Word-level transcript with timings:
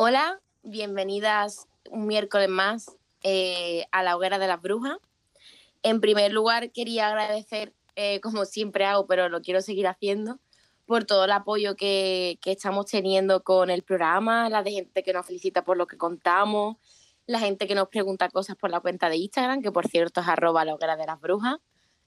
Hola, 0.00 0.40
bienvenidas 0.62 1.66
un 1.90 2.06
miércoles 2.06 2.48
más 2.48 2.96
eh, 3.22 3.86
a 3.90 4.04
la 4.04 4.16
hoguera 4.16 4.38
de 4.38 4.46
las 4.46 4.62
brujas. 4.62 4.96
En 5.82 6.00
primer 6.00 6.32
lugar, 6.32 6.70
quería 6.70 7.08
agradecer, 7.08 7.74
eh, 7.96 8.20
como 8.20 8.44
siempre 8.44 8.84
hago, 8.84 9.06
pero 9.06 9.28
lo 9.28 9.42
quiero 9.42 9.60
seguir 9.60 9.88
haciendo, 9.88 10.38
por 10.86 11.04
todo 11.04 11.24
el 11.24 11.32
apoyo 11.32 11.76
que, 11.76 12.38
estamos 12.44 12.86
teniendo 12.86 13.42
con 13.42 13.70
el 13.70 13.82
programa, 13.82 14.48
la 14.48 14.62
gente 14.62 15.02
que 15.02 15.12
nos 15.12 15.26
felicita 15.26 15.64
por 15.64 15.76
lo 15.76 15.86
que 15.86 15.98
contamos, 15.98 16.76
la 17.28 17.38
gente 17.38 17.68
que 17.68 17.74
nos 17.74 17.88
pregunta 17.88 18.30
cosas 18.30 18.56
por 18.56 18.70
la 18.70 18.80
cuenta 18.80 19.08
de 19.10 19.18
Instagram, 19.18 19.62
que 19.62 19.70
por 19.70 19.86
cierto 19.86 20.22
es 20.22 20.28
arroba 20.28 20.64
la 20.64 20.74
hoguera 20.74 20.96
de 20.96 21.06
las 21.06 21.20
brujas. 21.20 21.58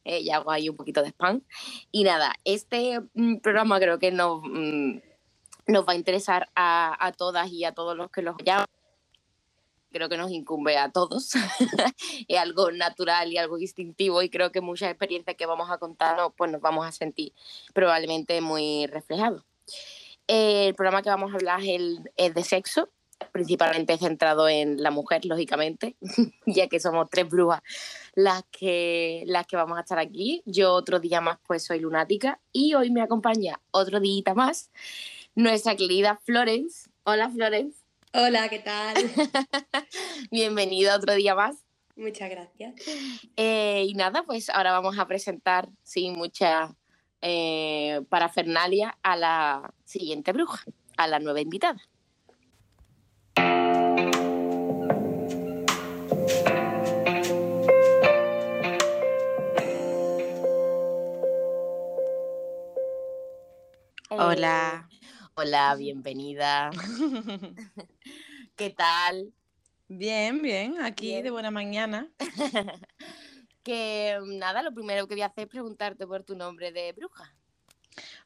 Eh, 0.03 0.23
ya 0.23 0.37
hago 0.37 0.49
ahí 0.49 0.67
un 0.67 0.75
poquito 0.75 1.03
de 1.03 1.09
spam. 1.09 1.43
Y 1.91 2.03
nada, 2.03 2.33
este 2.43 2.99
mm, 3.13 3.37
programa 3.37 3.79
creo 3.79 3.99
que 3.99 4.11
nos, 4.11 4.41
mm, 4.43 4.97
nos 5.67 5.87
va 5.87 5.93
a 5.93 5.95
interesar 5.95 6.49
a, 6.55 6.97
a, 6.99 7.11
todas 7.11 7.51
y 7.51 7.63
a 7.65 7.73
todos 7.73 7.95
los 7.95 8.09
que 8.09 8.23
los 8.23 8.35
llaman 8.43 8.65
creo 9.91 10.09
que 10.09 10.17
nos 10.17 10.31
incumbe 10.31 10.77
a 10.77 10.89
todos. 10.89 11.33
es 12.27 12.37
algo 12.39 12.71
natural 12.71 13.31
y 13.31 13.37
algo 13.37 13.59
instintivo 13.59 14.23
y 14.23 14.29
creo 14.29 14.51
que 14.51 14.61
muchas 14.61 14.89
experiencias 14.89 15.35
que 15.35 15.45
vamos 15.45 15.69
a 15.69 15.77
contar 15.77 16.17
pues 16.35 16.51
nos 16.51 16.61
vamos 16.61 16.87
a 16.87 16.91
sentir 16.91 17.33
probablemente 17.73 18.41
muy 18.41 18.87
reflejados. 18.87 19.43
el 20.27 20.73
programa 20.73 21.03
que 21.03 21.09
vamos 21.09 21.31
a 21.31 21.35
hablar 21.35 21.61
es, 21.61 21.67
el, 21.67 22.11
es 22.15 22.33
de 22.33 22.43
sexo, 22.43 22.89
principalmente 23.31 23.97
centrado 23.97 24.47
en 24.49 24.81
la 24.81 24.91
mujer, 24.91 25.25
lógicamente, 25.25 25.95
ya 26.45 26.67
que 26.67 26.79
somos 26.79 27.09
tres 27.09 27.29
brujas 27.29 27.61
las 28.13 28.43
que, 28.51 29.23
las 29.27 29.47
que 29.47 29.55
vamos 29.55 29.77
a 29.77 29.81
estar 29.81 29.99
aquí. 29.99 30.41
Yo 30.45 30.73
otro 30.73 30.99
día 30.99 31.21
más 31.21 31.37
pues 31.45 31.63
soy 31.63 31.79
lunática 31.79 32.39
y 32.51 32.73
hoy 32.73 32.91
me 32.91 33.01
acompaña 33.01 33.59
otro 33.71 33.99
día 33.99 34.33
más 34.35 34.71
nuestra 35.35 35.75
querida 35.75 36.19
Florence. 36.23 36.89
Hola 37.03 37.29
Florence. 37.29 37.79
Hola, 38.13 38.49
¿qué 38.49 38.59
tal? 38.59 38.95
Bienvenido 40.31 40.95
otro 40.95 41.13
día 41.13 41.33
más. 41.33 41.63
Muchas 41.95 42.29
gracias. 42.29 42.75
Eh, 43.37 43.85
y 43.87 43.93
nada, 43.93 44.23
pues 44.23 44.49
ahora 44.49 44.71
vamos 44.71 44.97
a 44.99 45.07
presentar 45.07 45.69
sin 45.83 46.17
mucha 46.17 46.75
eh, 47.21 48.01
parafernalia 48.09 48.97
a 49.03 49.15
la 49.15 49.73
siguiente 49.85 50.31
bruja, 50.33 50.63
a 50.97 51.07
la 51.07 51.19
nueva 51.19 51.41
invitada. 51.41 51.81
Hola. 64.23 64.87
Hola, 65.33 65.73
bienvenida. 65.73 66.69
¿Qué 68.55 68.69
tal? 68.69 69.33
Bien, 69.87 70.43
bien, 70.43 70.79
aquí 70.79 71.07
bien. 71.07 71.23
de 71.23 71.31
buena 71.31 71.49
mañana. 71.49 72.07
que 73.63 74.19
nada, 74.23 74.61
lo 74.61 74.75
primero 74.75 75.07
que 75.07 75.15
voy 75.15 75.23
a 75.23 75.25
hacer 75.25 75.45
es 75.45 75.49
preguntarte 75.49 76.05
por 76.05 76.23
tu 76.23 76.35
nombre 76.35 76.71
de 76.71 76.93
bruja. 76.93 77.33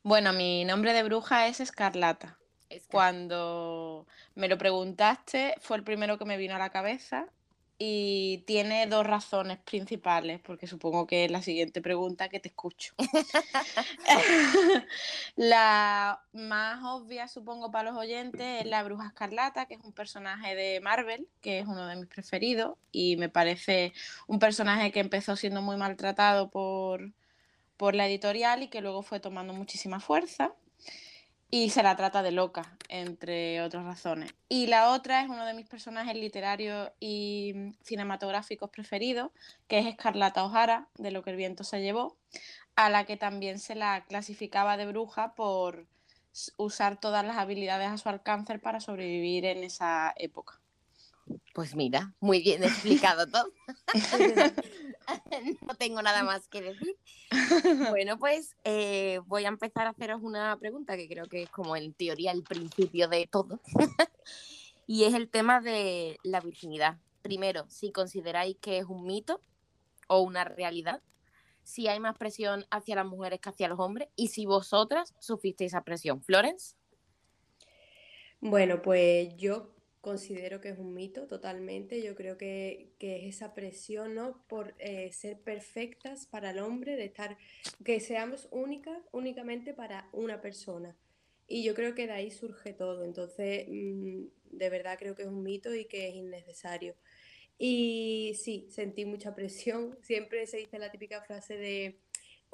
Bueno, 0.04 0.34
mi 0.34 0.66
nombre 0.66 0.92
de 0.92 1.04
bruja 1.04 1.48
es 1.48 1.62
Escarlata. 1.62 2.38
Escarlata. 2.68 2.92
Cuando 2.92 4.06
me 4.36 4.50
lo 4.50 4.58
preguntaste, 4.58 5.56
fue 5.62 5.78
el 5.78 5.84
primero 5.86 6.18
que 6.18 6.26
me 6.26 6.36
vino 6.36 6.56
a 6.56 6.60
la 6.60 6.72
cabeza 6.72 7.30
y 7.78 8.44
tiene 8.48 8.88
dos 8.88 9.06
razones 9.06 9.58
principales, 9.60 10.40
porque 10.40 10.66
supongo 10.68 11.06
que 11.08 11.26
es 11.26 11.32
la 11.32 11.42
siguiente 11.42 11.82
pregunta 11.82 12.30
que 12.30 12.40
te 12.40 12.50
escucho. 12.50 12.94
la 15.36 16.22
más 16.32 16.84
obvia, 16.84 17.28
supongo, 17.28 17.72
para 17.72 17.92
los 17.92 18.00
oyentes 18.00 18.62
es 18.62 18.66
la 18.68 18.84
Bruja 18.84 19.08
Escarlata, 19.08 19.66
que 19.66 19.74
es 19.74 19.82
un 19.84 19.92
personaje 19.92 20.56
de 20.56 20.80
Marvel, 20.80 21.28
que 21.42 21.60
es 21.60 21.68
uno 21.68 21.86
de 21.88 21.98
mis 21.98 22.08
preferidos, 22.08 22.78
y 22.92 23.18
me 23.18 23.28
parece 23.28 23.94
un 24.28 24.40
personaje 24.40 24.92
que 24.92 25.02
empezó 25.02 25.36
siendo 25.36 25.62
muy 25.62 25.76
maltratado 25.76 26.50
por, 26.50 27.12
por 27.76 27.94
la 27.94 28.08
editorial 28.08 28.64
y 28.64 28.70
que 28.70 28.82
luego 28.82 29.04
fue 29.04 29.20
tomando 29.20 29.54
muchísima 29.54 30.00
fuerza 30.00 30.54
y 31.50 31.70
se 31.70 31.84
la 31.84 31.96
trata 31.96 32.24
de 32.24 32.32
loca, 32.32 32.78
entre 32.90 33.62
otras 33.62 33.86
razones. 33.86 34.34
Y 34.50 34.68
la 34.68 34.92
otra 34.92 35.22
es 35.22 35.30
uno 35.30 35.46
de 35.46 35.54
mis 35.54 35.68
personajes 35.68 36.16
literarios 36.16 36.92
y 37.00 37.74
cinematográficos 37.82 38.70
preferidos, 38.70 39.32
que 39.68 39.80
es 39.80 39.86
Escarlata 39.86 40.44
O'Hara, 40.44 40.88
de 40.98 41.12
Lo 41.12 41.24
que 41.24 41.32
el 41.32 41.38
viento 41.38 41.64
se 41.64 41.82
llevó, 41.82 42.18
a 42.76 42.90
la 42.90 43.06
que 43.06 43.18
también 43.18 43.60
se 43.60 43.76
la 43.76 44.06
clasificaba 44.06 44.78
de 44.78 44.88
bruja 44.88 45.34
por 45.36 45.88
usar 46.58 47.00
todas 47.00 47.26
las 47.26 47.38
habilidades 47.38 47.90
a 47.90 47.98
su 47.98 48.10
alcance 48.10 48.60
para 48.60 48.80
sobrevivir 48.80 49.46
en 49.46 49.64
esa 49.64 50.14
época. 50.18 50.60
Pues 51.54 51.76
mira, 51.76 52.14
muy 52.20 52.42
bien 52.42 52.64
explicado 52.64 53.26
todo. 53.28 53.50
no 55.68 55.76
tengo 55.76 56.02
nada 56.02 56.24
más 56.24 56.48
que 56.48 56.62
decir. 56.62 56.96
Bueno, 57.90 58.18
pues 58.18 58.56
eh, 58.64 59.20
voy 59.26 59.46
a 59.46 59.50
empezar 59.50 59.88
a 59.88 59.92
haceros 59.92 60.22
una 60.22 60.58
pregunta 60.58 60.96
que 60.96 61.08
creo 61.08 61.26
que 61.26 61.44
es 61.44 61.50
como 61.50 61.76
en 61.76 61.94
teoría 61.94 62.32
el 62.32 62.44
principio 62.44 63.08
de 63.08 63.28
todo. 63.28 63.60
y 64.88 65.04
es 65.06 65.14
el 65.14 65.30
tema 65.30 65.62
de 65.62 66.18
la 66.24 66.40
virginidad. 66.40 66.98
Primero, 67.22 67.66
si 67.70 67.92
consideráis 67.92 68.58
que 68.62 68.78
es 68.78 68.86
un 68.86 69.06
mito 69.06 69.42
o 70.08 70.22
una 70.22 70.44
realidad, 70.44 71.02
si 71.64 71.88
hay 71.88 72.00
más 72.00 72.18
presión 72.18 72.66
hacia 72.70 72.96
las 72.96 73.06
mujeres 73.06 73.40
que 73.40 73.50
hacia 73.50 73.68
los 73.68 73.80
hombres 73.80 74.10
y 74.16 74.28
si 74.28 74.46
vosotras 74.46 75.14
sufristeis 75.20 75.72
esa 75.72 75.84
presión. 75.84 76.22
Florence. 76.22 76.76
Bueno, 78.40 78.82
pues 78.82 79.36
yo 79.38 79.75
considero 80.06 80.62
que 80.62 80.70
es 80.70 80.78
un 80.78 80.94
mito 80.94 81.26
totalmente. 81.26 82.04
Yo 82.04 82.14
creo 82.14 82.38
que, 82.38 82.92
que 83.00 83.28
es 83.28 83.36
esa 83.38 83.56
presión 83.56 84.14
¿no? 84.14 84.46
por 84.48 84.76
eh, 84.78 85.12
ser 85.12 85.40
perfectas 85.40 86.28
para 86.28 86.52
el 86.52 86.60
hombre, 86.60 86.96
de 86.96 87.06
estar, 87.06 87.40
que 87.84 88.00
seamos 88.00 88.48
únicas 88.52 89.00
únicamente 89.12 89.74
para 89.74 90.08
una 90.14 90.42
persona. 90.42 90.96
Y 91.48 91.64
yo 91.64 91.74
creo 91.74 91.96
que 91.96 92.06
de 92.06 92.14
ahí 92.14 92.30
surge 92.30 92.74
todo. 92.74 93.04
Entonces, 93.04 93.66
mmm, 93.68 94.26
de 94.52 94.70
verdad 94.70 95.00
creo 95.00 95.16
que 95.16 95.24
es 95.24 95.28
un 95.28 95.42
mito 95.42 95.74
y 95.74 95.86
que 95.86 96.08
es 96.08 96.14
innecesario. 96.14 96.96
Y 97.58 98.38
sí, 98.40 98.68
sentí 98.70 99.06
mucha 99.06 99.34
presión. 99.34 99.98
Siempre 100.04 100.46
se 100.46 100.58
dice 100.58 100.78
la 100.78 100.92
típica 100.92 101.24
frase 101.24 101.58
de 101.58 102.00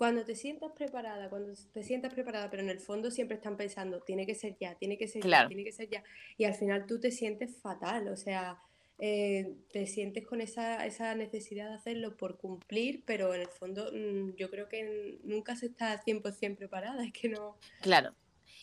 cuando 0.01 0.25
te 0.25 0.33
sientas 0.33 0.71
preparada, 0.71 1.29
cuando 1.29 1.53
te 1.73 1.83
sientas 1.83 2.11
preparada, 2.11 2.49
pero 2.49 2.63
en 2.63 2.71
el 2.71 2.79
fondo 2.79 3.11
siempre 3.11 3.35
están 3.37 3.55
pensando, 3.55 4.01
tiene 4.01 4.25
que 4.25 4.33
ser 4.33 4.57
ya, 4.59 4.73
tiene 4.73 4.97
que 4.97 5.07
ser 5.07 5.21
claro. 5.21 5.43
ya, 5.43 5.47
tiene 5.49 5.63
que 5.63 5.71
ser 5.71 5.89
ya. 5.91 6.03
Y 6.39 6.45
al 6.45 6.55
final 6.55 6.87
tú 6.87 6.99
te 6.99 7.11
sientes 7.11 7.55
fatal, 7.61 8.07
o 8.07 8.17
sea, 8.17 8.59
eh, 8.97 9.53
te 9.71 9.85
sientes 9.85 10.25
con 10.25 10.41
esa, 10.41 10.87
esa, 10.87 11.13
necesidad 11.13 11.69
de 11.69 11.75
hacerlo 11.75 12.17
por 12.17 12.39
cumplir, 12.39 13.03
pero 13.05 13.35
en 13.35 13.41
el 13.41 13.47
fondo 13.49 13.91
mmm, 13.93 14.33
yo 14.37 14.49
creo 14.49 14.67
que 14.67 15.19
nunca 15.23 15.55
se 15.55 15.67
está 15.67 16.03
100% 16.03 16.57
preparada, 16.57 17.03
es 17.05 17.13
que 17.13 17.29
no... 17.29 17.57
Claro. 17.81 18.15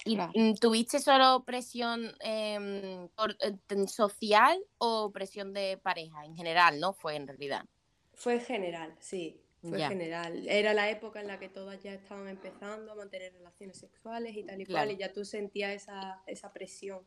¿Y 0.04 0.16
claro. 0.16 0.32
tuviste 0.60 0.98
solo 0.98 1.44
presión 1.44 2.16
eh, 2.18 3.08
por, 3.14 3.36
eh, 3.42 3.86
social 3.86 4.58
o 4.78 5.12
presión 5.12 5.52
de 5.52 5.78
pareja 5.80 6.24
en 6.24 6.34
general, 6.34 6.80
no 6.80 6.94
fue 6.94 7.14
en 7.14 7.28
realidad? 7.28 7.64
Fue 8.12 8.40
general, 8.40 8.96
sí. 8.98 9.40
Fue 9.60 9.78
ya. 9.78 9.88
general. 9.88 10.46
Era 10.48 10.72
la 10.72 10.88
época 10.88 11.20
en 11.20 11.26
la 11.26 11.38
que 11.38 11.48
todas 11.48 11.82
ya 11.82 11.92
estaban 11.92 12.28
empezando 12.28 12.92
a 12.92 12.94
mantener 12.94 13.32
relaciones 13.32 13.78
sexuales 13.78 14.36
y 14.36 14.44
tal 14.44 14.60
y 14.60 14.66
claro. 14.66 14.86
cual, 14.86 14.96
y 14.96 15.00
ya 15.00 15.12
tú 15.12 15.24
sentías 15.24 15.72
esa, 15.72 16.22
esa 16.26 16.52
presión. 16.52 17.00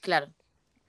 Claro. 0.00 0.32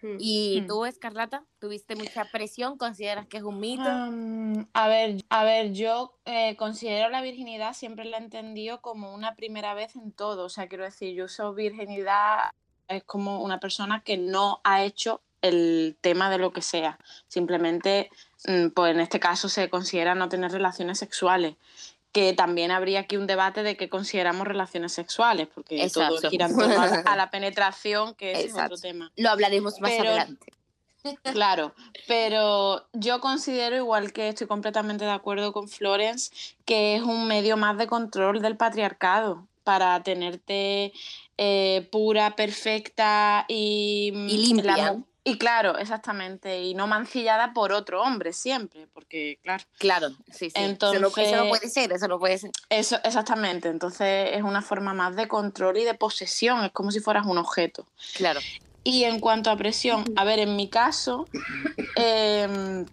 Hmm. 0.02 0.18
¿Y 0.20 0.62
hmm. 0.62 0.68
tú, 0.68 0.86
Escarlata, 0.86 1.46
tuviste 1.60 1.96
mucha 1.96 2.26
presión? 2.26 2.78
¿Consideras 2.78 3.28
que 3.28 3.38
es 3.38 3.44
un 3.44 3.60
mito? 3.60 3.84
Um, 3.84 4.66
a, 4.74 4.88
ver, 4.88 5.24
a 5.30 5.44
ver, 5.44 5.74
yo 5.74 6.18
eh, 6.26 6.56
considero 6.58 7.10
la 7.10 7.22
virginidad, 7.22 7.74
siempre 7.74 8.06
la 8.06 8.18
he 8.18 8.22
entendido 8.22 8.82
como 8.82 9.14
una 9.14 9.36
primera 9.36 9.74
vez 9.74 9.96
en 9.96 10.12
todo. 10.12 10.46
O 10.46 10.50
sea, 10.50 10.68
quiero 10.68 10.84
decir, 10.84 11.14
yo 11.16 11.26
uso 11.26 11.54
virginidad 11.54 12.52
es 12.88 13.04
como 13.04 13.42
una 13.42 13.60
persona 13.60 14.04
que 14.04 14.18
no 14.18 14.62
ha 14.64 14.84
hecho 14.84 15.22
el 15.42 15.98
tema 16.02 16.30
de 16.30 16.38
lo 16.38 16.54
que 16.54 16.62
sea. 16.62 16.98
Simplemente, 17.28 18.10
pues 18.74 18.94
en 18.94 19.00
este 19.00 19.20
caso 19.20 19.50
se 19.50 19.70
considera 19.70 20.16
no 20.16 20.30
tener 20.30 20.52
relaciones 20.52 21.00
sexuales. 21.00 21.56
Que 22.12 22.34
también 22.34 22.70
habría 22.70 23.00
aquí 23.00 23.18
un 23.18 23.26
debate 23.26 23.64
de 23.64 23.76
qué 23.76 23.90
consideramos 23.90 24.48
relaciones 24.48 24.94
sexuales, 24.94 25.48
porque 25.54 25.82
Exacto. 25.82 26.18
todo 26.20 26.30
gira 26.30 26.46
en 26.46 26.56
torno 26.56 26.80
a 26.80 26.86
la, 26.86 26.96
a 27.00 27.16
la 27.16 27.30
penetración, 27.32 28.14
que 28.14 28.34
es 28.34 28.54
otro 28.54 28.78
tema. 28.78 29.12
Lo 29.16 29.32
hablaremos 29.32 29.82
más 29.82 29.92
pero, 29.92 30.10
adelante. 30.10 30.54
Claro, 31.32 31.74
pero 32.08 32.86
yo 32.94 33.20
considero, 33.20 33.76
igual 33.76 34.14
que 34.14 34.30
estoy 34.30 34.48
completamente 34.48 35.06
de 35.06 35.12
acuerdo 35.12 35.54
con 35.54 35.68
Florence, 35.68 36.32
que 36.66 36.96
es 36.96 37.02
un 37.02 37.28
medio 37.28 37.58
más 37.58 37.78
de 37.78 37.88
control 37.88 38.42
del 38.42 38.58
patriarcado 38.58 39.48
para 39.64 40.02
tenerte 40.04 40.94
eh, 41.38 41.88
pura, 41.92 42.36
perfecta 42.36 43.46
y, 43.48 44.12
y 44.14 44.38
limpia. 44.38 44.78
La, 44.78 45.04
Y 45.26 45.38
claro, 45.38 45.78
exactamente, 45.78 46.62
y 46.62 46.76
no 46.76 46.86
mancillada 46.86 47.54
por 47.54 47.72
otro 47.72 48.02
hombre 48.02 48.34
siempre, 48.34 48.88
porque 48.94 49.40
claro. 49.42 49.64
Claro, 49.78 50.10
sí, 50.30 50.50
sí. 50.50 50.52
Entonces, 50.56 51.02
eso, 51.02 51.10
no, 51.16 51.24
eso 51.24 51.44
no 51.44 51.50
puede 51.50 51.70
ser, 51.70 51.94
eso 51.94 52.08
no 52.10 52.20
puede 52.20 52.38
ser. 52.38 52.52
Eso, 52.70 52.98
exactamente, 53.06 53.70
entonces 53.70 54.32
es 54.34 54.44
una 54.44 54.62
forma 54.62 54.94
más 54.94 55.16
de 55.16 55.30
control 55.30 55.78
y 55.78 55.86
de 55.86 55.94
posesión, 55.94 56.66
es 56.66 56.72
como 56.72 56.92
si 56.92 57.00
fueras 57.00 57.26
un 57.26 57.38
objeto. 57.38 57.88
Claro. 58.16 58.42
Y 58.84 59.06
en 59.06 59.22
cuanto 59.22 59.50
a 59.50 59.56
presión, 59.56 60.04
a 60.18 60.26
ver, 60.26 60.40
en 60.40 60.58
mi 60.58 60.68
caso, 60.68 61.26
em, 61.96 62.86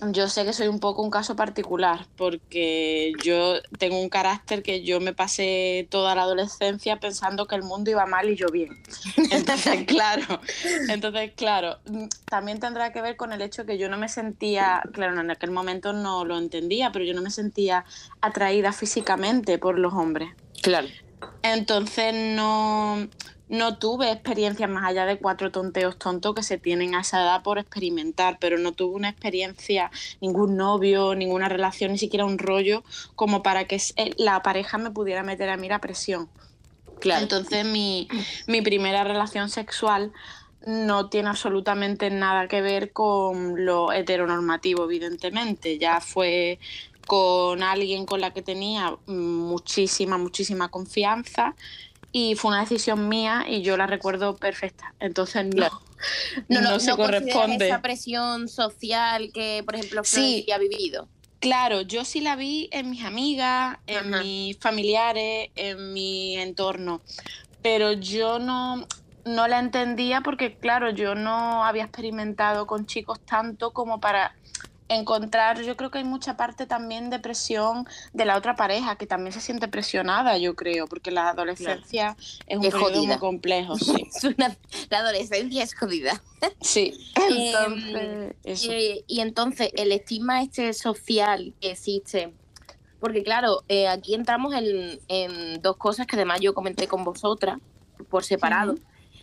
yo 0.00 0.28
sé 0.28 0.44
que 0.44 0.52
soy 0.52 0.68
un 0.68 0.80
poco 0.80 1.02
un 1.02 1.10
caso 1.10 1.36
particular, 1.36 2.06
porque 2.16 3.12
yo 3.22 3.60
tengo 3.78 4.00
un 4.00 4.08
carácter 4.08 4.62
que 4.62 4.82
yo 4.82 5.00
me 5.00 5.12
pasé 5.12 5.86
toda 5.90 6.14
la 6.14 6.22
adolescencia 6.22 7.00
pensando 7.00 7.46
que 7.46 7.56
el 7.56 7.62
mundo 7.62 7.90
iba 7.90 8.06
mal 8.06 8.28
y 8.28 8.36
yo 8.36 8.46
bien. 8.48 8.82
Entonces, 9.30 9.84
claro, 9.86 10.40
entonces, 10.88 11.32
claro, 11.36 11.78
también 12.26 12.60
tendrá 12.60 12.92
que 12.92 13.02
ver 13.02 13.16
con 13.16 13.32
el 13.32 13.42
hecho 13.42 13.66
que 13.66 13.78
yo 13.78 13.88
no 13.88 13.98
me 13.98 14.08
sentía, 14.08 14.82
claro, 14.92 15.20
en 15.20 15.30
aquel 15.30 15.50
momento 15.50 15.92
no 15.92 16.24
lo 16.24 16.38
entendía, 16.38 16.92
pero 16.92 17.04
yo 17.04 17.14
no 17.14 17.22
me 17.22 17.30
sentía 17.30 17.84
atraída 18.20 18.72
físicamente 18.72 19.58
por 19.58 19.78
los 19.78 19.92
hombres. 19.94 20.30
Claro. 20.62 20.88
Entonces 21.42 22.14
no, 22.14 23.08
no 23.48 23.78
tuve 23.78 24.12
experiencias 24.12 24.68
más 24.68 24.84
allá 24.84 25.06
de 25.06 25.18
cuatro 25.18 25.50
tonteos 25.50 25.98
tontos 25.98 26.34
que 26.34 26.42
se 26.42 26.58
tienen 26.58 26.94
a 26.94 27.00
esa 27.00 27.22
edad 27.22 27.42
por 27.42 27.58
experimentar, 27.58 28.38
pero 28.38 28.58
no 28.58 28.72
tuve 28.72 28.94
una 28.94 29.08
experiencia, 29.08 29.90
ningún 30.20 30.56
novio, 30.56 31.14
ninguna 31.14 31.48
relación, 31.48 31.92
ni 31.92 31.98
siquiera 31.98 32.24
un 32.24 32.38
rollo, 32.38 32.84
como 33.14 33.42
para 33.42 33.66
que 33.66 33.80
eh, 33.96 34.14
la 34.18 34.42
pareja 34.42 34.78
me 34.78 34.90
pudiera 34.90 35.22
meter 35.22 35.48
a 35.48 35.56
mí 35.56 35.68
la 35.68 35.80
presión. 35.80 36.28
Entonces 37.02 37.64
mi, 37.64 38.08
mi 38.46 38.60
primera 38.60 39.04
relación 39.04 39.50
sexual 39.50 40.12
no 40.66 41.08
tiene 41.08 41.28
absolutamente 41.28 42.10
nada 42.10 42.48
que 42.48 42.60
ver 42.60 42.92
con 42.92 43.64
lo 43.64 43.92
heteronormativo, 43.92 44.84
evidentemente. 44.84 45.78
Ya 45.78 46.00
fue 46.00 46.58
con 47.06 47.62
alguien 47.62 48.04
con 48.04 48.20
la 48.20 48.32
que 48.32 48.42
tenía 48.42 48.96
muchísima, 49.06 50.18
muchísima 50.18 50.68
confianza 50.68 51.54
y 52.12 52.34
fue 52.34 52.50
una 52.50 52.60
decisión 52.60 53.08
mía 53.08 53.44
y 53.48 53.62
yo 53.62 53.76
la 53.76 53.86
recuerdo 53.86 54.36
perfecta. 54.36 54.94
Entonces 54.98 55.46
no, 55.54 55.68
no, 56.48 56.60
no, 56.62 56.80
se 56.80 56.90
no 56.90 56.96
corresponde. 56.96 57.66
esa 57.66 57.82
presión 57.82 58.48
social 58.48 59.30
que, 59.32 59.62
por 59.64 59.74
ejemplo, 59.76 60.02
Sí. 60.04 60.44
Florencia 60.44 60.54
ha 60.56 60.58
vivido. 60.58 61.08
Claro, 61.40 61.82
yo 61.82 62.04
sí 62.04 62.20
la 62.20 62.34
vi 62.34 62.68
en 62.72 62.90
mis 62.90 63.04
amigas, 63.04 63.78
en 63.86 64.12
Ajá. 64.14 64.22
mis 64.22 64.58
familiares, 64.58 65.50
en 65.54 65.92
mi 65.92 66.36
entorno, 66.36 67.02
pero 67.62 67.92
yo 67.92 68.40
no, 68.40 68.86
no 69.24 69.46
la 69.46 69.60
entendía 69.60 70.20
porque, 70.22 70.56
claro, 70.58 70.90
yo 70.90 71.14
no 71.14 71.64
había 71.64 71.84
experimentado 71.84 72.66
con 72.66 72.86
chicos 72.86 73.20
tanto 73.24 73.72
como 73.72 74.00
para 74.00 74.34
encontrar, 74.88 75.60
yo 75.62 75.76
creo 75.76 75.90
que 75.90 75.98
hay 75.98 76.04
mucha 76.04 76.36
parte 76.36 76.66
también 76.66 77.10
de 77.10 77.18
presión 77.18 77.86
de 78.12 78.24
la 78.24 78.36
otra 78.36 78.56
pareja, 78.56 78.96
que 78.96 79.06
también 79.06 79.32
se 79.32 79.40
siente 79.40 79.68
presionada, 79.68 80.38
yo 80.38 80.54
creo, 80.54 80.86
porque 80.86 81.10
la 81.10 81.28
adolescencia 81.30 82.16
es 82.46 82.58
un 82.58 82.64
Es 82.64 82.72
periodo 82.72 82.94
jodida. 82.94 83.12
muy 83.14 83.18
complejo, 83.18 83.76
sí. 83.76 84.08
Es 84.16 84.24
una- 84.24 84.56
la 84.90 84.98
adolescencia 84.98 85.62
es 85.62 85.74
jodida. 85.74 86.22
Sí, 86.60 86.94
Em, 87.16 88.32
eso. 88.44 88.70
Eh, 88.72 89.04
y 89.06 89.20
entonces, 89.20 89.70
el 89.74 89.92
estigma 89.92 90.42
este 90.42 90.72
social 90.72 91.52
que 91.60 91.72
existe, 91.72 92.32
porque 93.00 93.22
claro, 93.22 93.62
eh, 93.68 93.88
aquí 93.88 94.14
entramos 94.14 94.54
en, 94.54 94.98
en 95.08 95.60
dos 95.62 95.76
cosas 95.76 96.06
que 96.06 96.16
además 96.16 96.40
yo 96.40 96.54
comenté 96.54 96.86
con 96.88 97.04
vosotras 97.04 97.58
por 98.08 98.24
separado, 98.24 98.76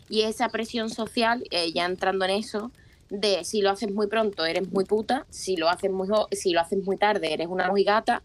y 0.10 0.22
esa 0.22 0.50
presión 0.50 0.90
social, 0.90 1.44
eh, 1.50 1.72
ya 1.74 1.86
entrando 1.86 2.26
en 2.26 2.32
eso, 2.32 2.72
de 3.10 3.44
si 3.44 3.62
lo 3.62 3.70
haces 3.70 3.92
muy 3.92 4.08
pronto 4.08 4.46
eres 4.46 4.70
muy 4.72 4.86
puta, 4.86 5.26
si 5.30 5.56
lo 5.56 5.70
haces 5.70 5.92
muy, 5.92 6.08
si 6.32 6.52
lo 6.52 6.62
haces 6.62 6.84
muy 6.84 6.98
tarde 6.98 7.34
eres 7.34 7.48
una 7.48 7.68
mojigata, 7.68 8.24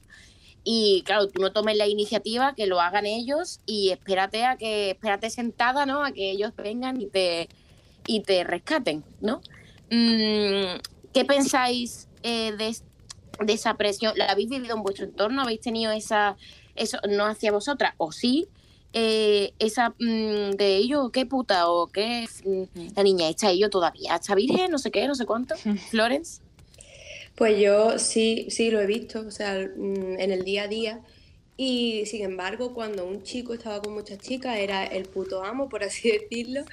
y 0.62 1.02
claro, 1.06 1.28
tú 1.28 1.40
no 1.40 1.52
tomes 1.52 1.76
la 1.76 1.86
iniciativa, 1.86 2.54
que 2.54 2.66
lo 2.66 2.80
hagan 2.80 3.06
ellos 3.06 3.60
y 3.66 3.90
espérate 3.90 4.44
a 4.44 4.56
que, 4.56 4.90
espérate 4.90 5.30
sentada, 5.30 5.86
¿no? 5.86 6.04
A 6.04 6.12
que 6.12 6.30
ellos 6.30 6.52
vengan 6.56 7.00
y 7.00 7.06
te, 7.06 7.48
y 8.06 8.20
te 8.20 8.44
rescaten, 8.44 9.02
¿no? 9.20 9.40
Mm, 9.90 10.78
¿Qué 11.12 11.24
pensáis 11.24 12.08
eh, 12.22 12.52
de 12.52 13.52
esa 13.52 13.74
presión? 13.74 14.12
¿La 14.16 14.26
habéis 14.26 14.50
vivido 14.50 14.76
en 14.76 14.82
vuestro 14.82 15.06
entorno? 15.06 15.42
¿Habéis 15.42 15.60
tenido 15.60 15.92
esa, 15.92 16.36
eso, 16.76 16.98
no 17.08 17.24
hacia 17.24 17.52
vosotras? 17.52 17.94
¿O 17.96 18.12
sí? 18.12 18.48
Eh, 18.92 19.52
esa 19.60 19.90
mm, 19.90 20.56
de 20.56 20.76
ellos, 20.76 21.10
qué 21.12 21.24
puta, 21.24 21.70
o 21.70 21.86
qué 21.86 22.26
mm, 22.44 22.96
la 22.96 23.02
niña 23.04 23.28
está 23.28 23.52
yo 23.52 23.70
todavía, 23.70 24.16
está 24.16 24.34
virgen, 24.34 24.70
no 24.70 24.78
sé 24.78 24.90
qué, 24.90 25.06
no 25.06 25.14
sé 25.14 25.26
cuánto. 25.26 25.54
Florence. 25.90 26.40
Pues 27.36 27.60
yo 27.60 27.98
sí, 27.98 28.46
sí 28.50 28.70
lo 28.70 28.80
he 28.80 28.86
visto, 28.86 29.20
o 29.26 29.30
sea, 29.30 29.54
mm, 29.54 30.18
en 30.18 30.32
el 30.32 30.44
día 30.44 30.64
a 30.64 30.68
día. 30.68 31.00
Y 31.56 32.06
sin 32.06 32.22
embargo, 32.22 32.74
cuando 32.74 33.06
un 33.06 33.22
chico 33.22 33.52
estaba 33.54 33.80
con 33.82 33.92
muchas 33.92 34.18
chicas, 34.18 34.58
era 34.58 34.84
el 34.84 35.04
puto 35.04 35.44
amo, 35.44 35.68
por 35.68 35.84
así 35.84 36.10
decirlo. 36.30 36.64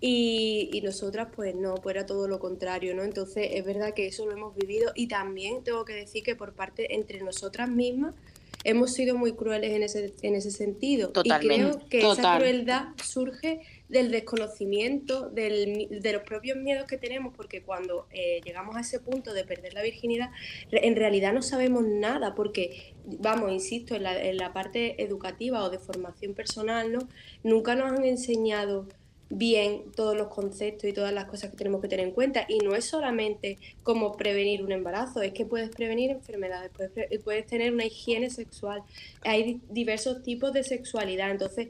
Y, 0.00 0.70
y 0.72 0.80
nosotras, 0.80 1.28
pues 1.34 1.54
no, 1.54 1.74
pues 1.74 1.96
era 1.96 2.06
todo 2.06 2.28
lo 2.28 2.38
contrario, 2.38 2.94
¿no? 2.94 3.02
Entonces, 3.02 3.48
es 3.52 3.64
verdad 3.64 3.94
que 3.94 4.06
eso 4.06 4.24
lo 4.26 4.32
hemos 4.32 4.54
vivido. 4.54 4.92
Y 4.94 5.08
también 5.08 5.64
tengo 5.64 5.84
que 5.84 5.94
decir 5.94 6.22
que 6.22 6.36
por 6.36 6.54
parte 6.54 6.94
entre 6.94 7.20
nosotras 7.20 7.68
mismas 7.68 8.14
hemos 8.64 8.92
sido 8.92 9.16
muy 9.16 9.32
crueles 9.32 9.72
en 9.72 9.82
ese, 9.82 10.14
en 10.22 10.34
ese 10.34 10.50
sentido. 10.50 11.10
Totalmente. 11.10 11.54
Y 11.54 11.88
creo 11.88 11.88
que 11.88 12.12
esa 12.12 12.38
crueldad 12.38 12.88
surge 13.02 13.60
del 13.88 14.10
desconocimiento, 14.10 15.30
del 15.30 15.88
de 15.90 16.12
los 16.12 16.22
propios 16.22 16.58
miedos 16.58 16.86
que 16.86 16.98
tenemos, 16.98 17.34
porque 17.34 17.62
cuando 17.62 18.06
eh, 18.10 18.40
llegamos 18.44 18.76
a 18.76 18.80
ese 18.80 19.00
punto 19.00 19.32
de 19.32 19.44
perder 19.44 19.74
la 19.74 19.82
virginidad, 19.82 20.30
en 20.70 20.96
realidad 20.96 21.32
no 21.32 21.42
sabemos 21.42 21.84
nada, 21.86 22.34
porque, 22.34 22.94
vamos, 23.04 23.50
insisto, 23.50 23.94
en 23.94 24.02
la, 24.02 24.20
en 24.22 24.36
la 24.36 24.52
parte 24.52 25.02
educativa 25.02 25.64
o 25.64 25.70
de 25.70 25.78
formación 25.78 26.34
personal, 26.34 26.92
¿no? 26.92 27.08
Nunca 27.42 27.74
nos 27.74 27.92
han 27.92 28.04
enseñado 28.04 28.86
bien 29.30 29.92
todos 29.94 30.16
los 30.16 30.28
conceptos 30.28 30.88
y 30.88 30.92
todas 30.92 31.12
las 31.12 31.26
cosas 31.26 31.50
que 31.50 31.56
tenemos 31.56 31.80
que 31.82 31.88
tener 31.88 32.06
en 32.06 32.12
cuenta. 32.12 32.46
Y 32.48 32.58
no 32.58 32.74
es 32.74 32.84
solamente 32.86 33.58
como 33.82 34.16
prevenir 34.16 34.62
un 34.62 34.72
embarazo, 34.72 35.20
es 35.22 35.32
que 35.32 35.44
puedes 35.44 35.68
prevenir 35.70 36.10
enfermedades, 36.10 36.70
puedes, 36.74 36.92
pre- 36.92 37.08
puedes 37.22 37.46
tener 37.46 37.72
una 37.72 37.84
higiene 37.84 38.30
sexual. 38.30 38.82
Hay 39.22 39.42
di- 39.44 39.60
diversos 39.70 40.22
tipos 40.22 40.52
de 40.52 40.64
sexualidad. 40.64 41.30
Entonces, 41.30 41.68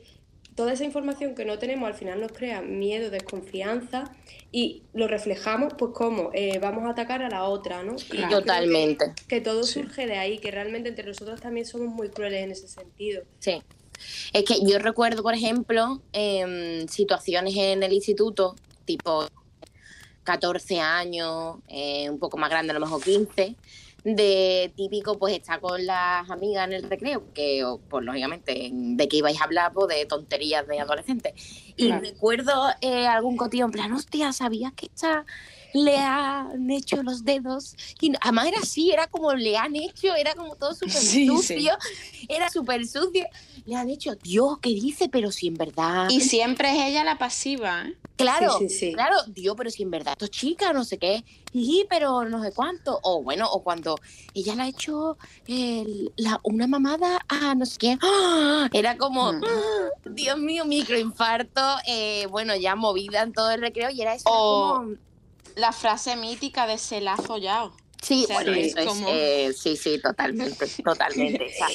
toda 0.55 0.73
esa 0.73 0.85
información 0.85 1.35
que 1.37 1.45
no 1.45 1.59
tenemos 1.59 1.87
al 1.89 1.95
final 1.95 2.21
nos 2.21 2.33
crea 2.33 2.63
miedo, 2.63 3.11
desconfianza 3.11 4.13
y 4.51 4.83
lo 4.93 5.07
reflejamos 5.07 5.75
pues 5.79 5.93
como 5.95 6.31
eh, 6.35 6.59
vamos 6.59 6.85
a 6.85 6.91
atacar 6.91 7.23
a 7.23 7.29
la 7.29 7.45
otra, 7.45 7.83
¿no? 7.85 7.95
Y 7.95 8.17
que- 8.17 8.27
Totalmente. 8.29 9.13
Que, 9.29 9.41
todo 9.41 9.63
Sí. 9.63 9.75
surge 9.83 10.07
de 10.07 10.17
ahí, 10.17 10.39
que 10.39 10.51
realmente 10.51 10.89
entre 10.89 11.07
nosotros 11.07 11.41
también 11.41 11.65
somos 11.67 11.89
muy 11.95 12.09
crueles 12.09 12.43
en 12.43 12.50
ese 12.50 12.67
sentido. 12.67 13.23
Sí. 13.38 13.62
Es 14.33 14.45
que 14.45 14.61
yo 14.64 14.78
recuerdo, 14.78 15.23
por 15.23 15.35
ejemplo, 15.35 16.00
em, 16.12 16.87
situaciones 16.88 17.55
en 17.57 17.83
el 17.83 17.93
instituto, 17.93 18.55
tipo 18.85 19.26
14 20.25 20.81
años, 20.81 21.57
eh, 21.69 22.11
un 22.11 22.19
poco 22.19 22.37
más 22.37 22.50
grande, 22.50 22.71
a 22.73 22.75
lo 22.75 22.81
mejor 22.81 23.02
15, 23.02 23.57
de 24.05 24.73
típico, 24.76 25.19
pues 25.19 25.35
estar 25.35 25.61
con 25.61 25.85
las 25.85 26.31
amigas 26.31 26.67
en 26.67 26.75
el 26.75 26.83
recreo, 26.88 27.25
que 27.35 27.64
pues 27.90 28.05
lógicamente, 28.05 28.71
de 28.73 29.09
qué 29.09 29.17
ibais 29.19 29.40
a 29.40 29.45
hablar, 29.45 29.73
pues 29.73 29.88
de 29.88 30.07
tonterías 30.07 30.67
de 30.67 30.81
adolescentes. 30.81 31.33
Y 31.76 31.87
Claro. 31.87 32.02
recuerdo 32.02 32.69
eh, 32.81 33.07
algún 33.07 33.37
cotillo 33.37 33.64
en 33.67 33.71
plan, 33.73 33.93
hostia, 33.93 34.33
¿sabías 34.33 34.73
que 34.75 34.87
esta 34.87 35.26
le 35.73 35.97
han 35.99 36.71
hecho 36.71 37.03
los 37.03 37.25
dedos? 37.25 37.75
Y 38.01 38.13
además 38.21 38.47
era 38.47 38.59
así, 38.61 38.91
era 38.91 39.07
como 39.07 39.35
le 39.35 39.57
han 39.57 39.77
hecho, 39.77 40.15
era 40.15 40.35
como 40.35 40.57
todo 40.57 40.75
súper 40.75 40.93
Sí, 40.93 41.27
sí. 41.27 41.27
sucio, 41.27 41.77
era 42.29 42.49
súper 42.51 42.87
sucio. 42.87 43.27
Le 43.65 43.75
han 43.77 43.89
hecho, 43.91 44.15
Dios, 44.17 44.59
¿qué 44.61 44.71
dice? 44.71 45.09
Pero 45.09 45.31
si 45.33 45.49
en 45.49 45.55
verdad... 45.55 46.09
Y 46.11 46.21
siempre 46.21 46.71
es 46.71 46.91
ella 46.91 47.05
la 47.05 47.19
pasiva, 47.19 47.83
¿eh? 47.87 47.95
Claro, 48.17 48.59
Sí, 48.69 48.93
claro, 48.95 49.15
Dios, 49.29 49.55
pero 49.57 49.71
si 49.71 49.85
en 49.85 49.93
verdad 49.93 50.15
esto 50.15 50.25
es 50.25 50.33
chica, 50.33 50.73
no 50.73 50.83
sé 50.85 50.99
qué, 50.99 51.25
y 51.53 51.87
pero 51.89 52.25
no 52.25 52.43
sé 52.43 52.51
cuánto, 52.53 52.99
o 53.05 53.23
bueno, 53.23 53.49
o 53.49 53.63
cuando 53.63 53.95
ella 54.35 54.57
le 54.57 54.63
ha 54.63 54.67
hecho 54.69 55.17
el- 55.47 56.13
la, 56.17 56.41
una 56.43 56.67
mamada 56.67 57.21
a 57.29 57.55
no 57.55 57.65
sé 57.65 57.77
quién, 57.79 58.01
¡Ah! 58.03 58.69
era 58.73 58.97
como, 58.97 59.33
Mm. 59.35 59.43
¡Ah! 59.47 59.89
Dios 60.07 60.37
mío, 60.37 60.65
microinfarto, 60.65 61.61
eh, 61.87 62.27
bueno, 62.29 62.57
ya 62.57 62.75
movida 62.75 63.23
en 63.23 63.33
todo 63.33 63.53
el 63.53 63.61
recreo, 63.61 63.91
y 63.91 64.01
era 64.03 64.15
eso, 64.17 64.29
O- 64.29 64.75
como- 64.81 64.97
La 65.59 65.73
frase 65.73 66.17
mítica 66.17 66.67
de 66.67 66.79
se 66.79 67.00
la 67.00 67.15
ha 67.15 67.17
follado. 67.17 67.75
Sí, 68.00 68.23
o 68.25 68.27
sea, 68.29 68.37
bueno, 68.37 68.53
que 68.53 68.61
eso 68.67 68.79
es 68.79 69.03
eh, 69.09 69.53
sí, 69.53 69.77
sí, 69.77 70.00
totalmente, 70.00 70.67
totalmente. 70.85 71.45
o 71.45 71.49
sea, 71.49 71.67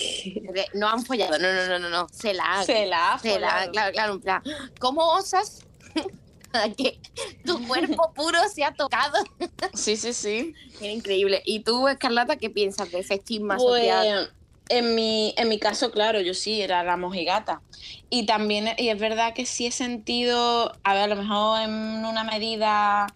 de- 0.53 0.67
no 0.73 0.87
han 0.87 1.05
follado, 1.05 1.37
no, 1.37 1.51
no, 1.51 1.67
no, 1.67 1.79
no, 1.79 1.89
no, 1.89 2.07
se 2.13 2.33
la 2.33 2.59
han, 2.59 2.65
Se 2.65 2.85
la 2.85 3.13
ha 3.13 3.19
se 3.19 3.39
la 3.39 3.47
han, 3.47 3.53
follado. 3.65 3.71
claro, 3.73 3.91
claro, 3.91 4.13
en 4.13 4.21
plan, 4.21 4.43
¿cómo 4.79 5.05
osas 5.15 5.59
que 6.77 6.97
tu 7.45 7.61
cuerpo 7.67 8.13
puro 8.15 8.39
se 8.53 8.63
ha 8.63 8.73
tocado? 8.73 9.17
Sí, 9.73 9.97
sí, 9.97 10.13
sí. 10.13 10.53
Era 10.79 10.91
increíble. 10.93 11.41
¿Y 11.45 11.61
tú, 11.61 11.87
Escarlata, 11.87 12.37
qué 12.37 12.49
piensas 12.49 12.91
de 12.91 12.99
ese 12.99 13.15
estigma 13.15 13.57
social? 13.59 14.29
Pues 14.29 14.29
en 14.69 14.95
mi, 14.95 15.33
en 15.37 15.49
mi 15.49 15.59
caso, 15.59 15.91
claro, 15.91 16.21
yo 16.21 16.33
sí 16.33 16.61
era 16.61 16.83
la 16.83 16.95
mojigata. 16.95 17.61
Y 18.09 18.25
también, 18.25 18.69
y 18.77 18.89
es 18.89 18.99
verdad 18.99 19.33
que 19.33 19.45
sí 19.45 19.65
he 19.65 19.71
sentido, 19.71 20.71
a 20.83 20.93
ver, 20.93 21.03
a 21.03 21.07
lo 21.07 21.15
mejor 21.17 21.61
en 21.61 22.05
una 22.05 22.23
medida 22.23 23.07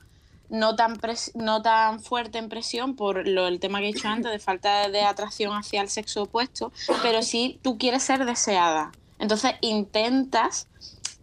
no 0.49 0.75
tan, 0.75 0.97
no 1.35 1.61
tan 1.61 1.99
fuerte 1.99 2.37
en 2.37 2.49
presión 2.49 2.95
por 2.95 3.27
lo, 3.27 3.47
el 3.47 3.59
tema 3.59 3.79
que 3.79 3.89
he 3.89 3.93
dicho 3.93 4.07
antes 4.07 4.31
de 4.31 4.39
falta 4.39 4.89
de 4.89 5.01
atracción 5.01 5.53
hacia 5.55 5.81
el 5.81 5.89
sexo 5.89 6.23
opuesto, 6.23 6.71
pero 7.01 7.21
sí 7.21 7.59
tú 7.61 7.77
quieres 7.77 8.03
ser 8.03 8.25
deseada. 8.25 8.91
Entonces 9.19 9.53
intentas 9.61 10.67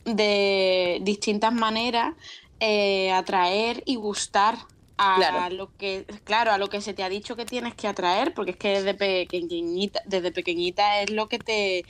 de 0.05 0.99
distintas 1.03 1.53
maneras 1.53 2.15
eh, 2.61 3.13
atraer 3.13 3.83
y 3.87 3.97
gustar 3.97 4.57
a 4.97 5.51
lo 5.51 5.75
que 5.77 6.07
claro 6.23 6.53
a 6.53 6.59
lo 6.59 6.69
que 6.69 6.81
se 6.81 6.95
te 6.95 7.03
ha 7.03 7.09
dicho 7.09 7.35
que 7.35 7.45
tienes 7.45 7.75
que 7.75 7.89
atraer 7.89 8.33
porque 8.33 8.53
es 8.53 8.57
que 8.57 8.69
desde 8.69 8.95
pequeñita 8.95 10.01
desde 10.07 10.31
pequeñita 10.31 11.01
es 11.01 11.11
lo 11.11 11.29
que 11.29 11.41
te 11.41 11.85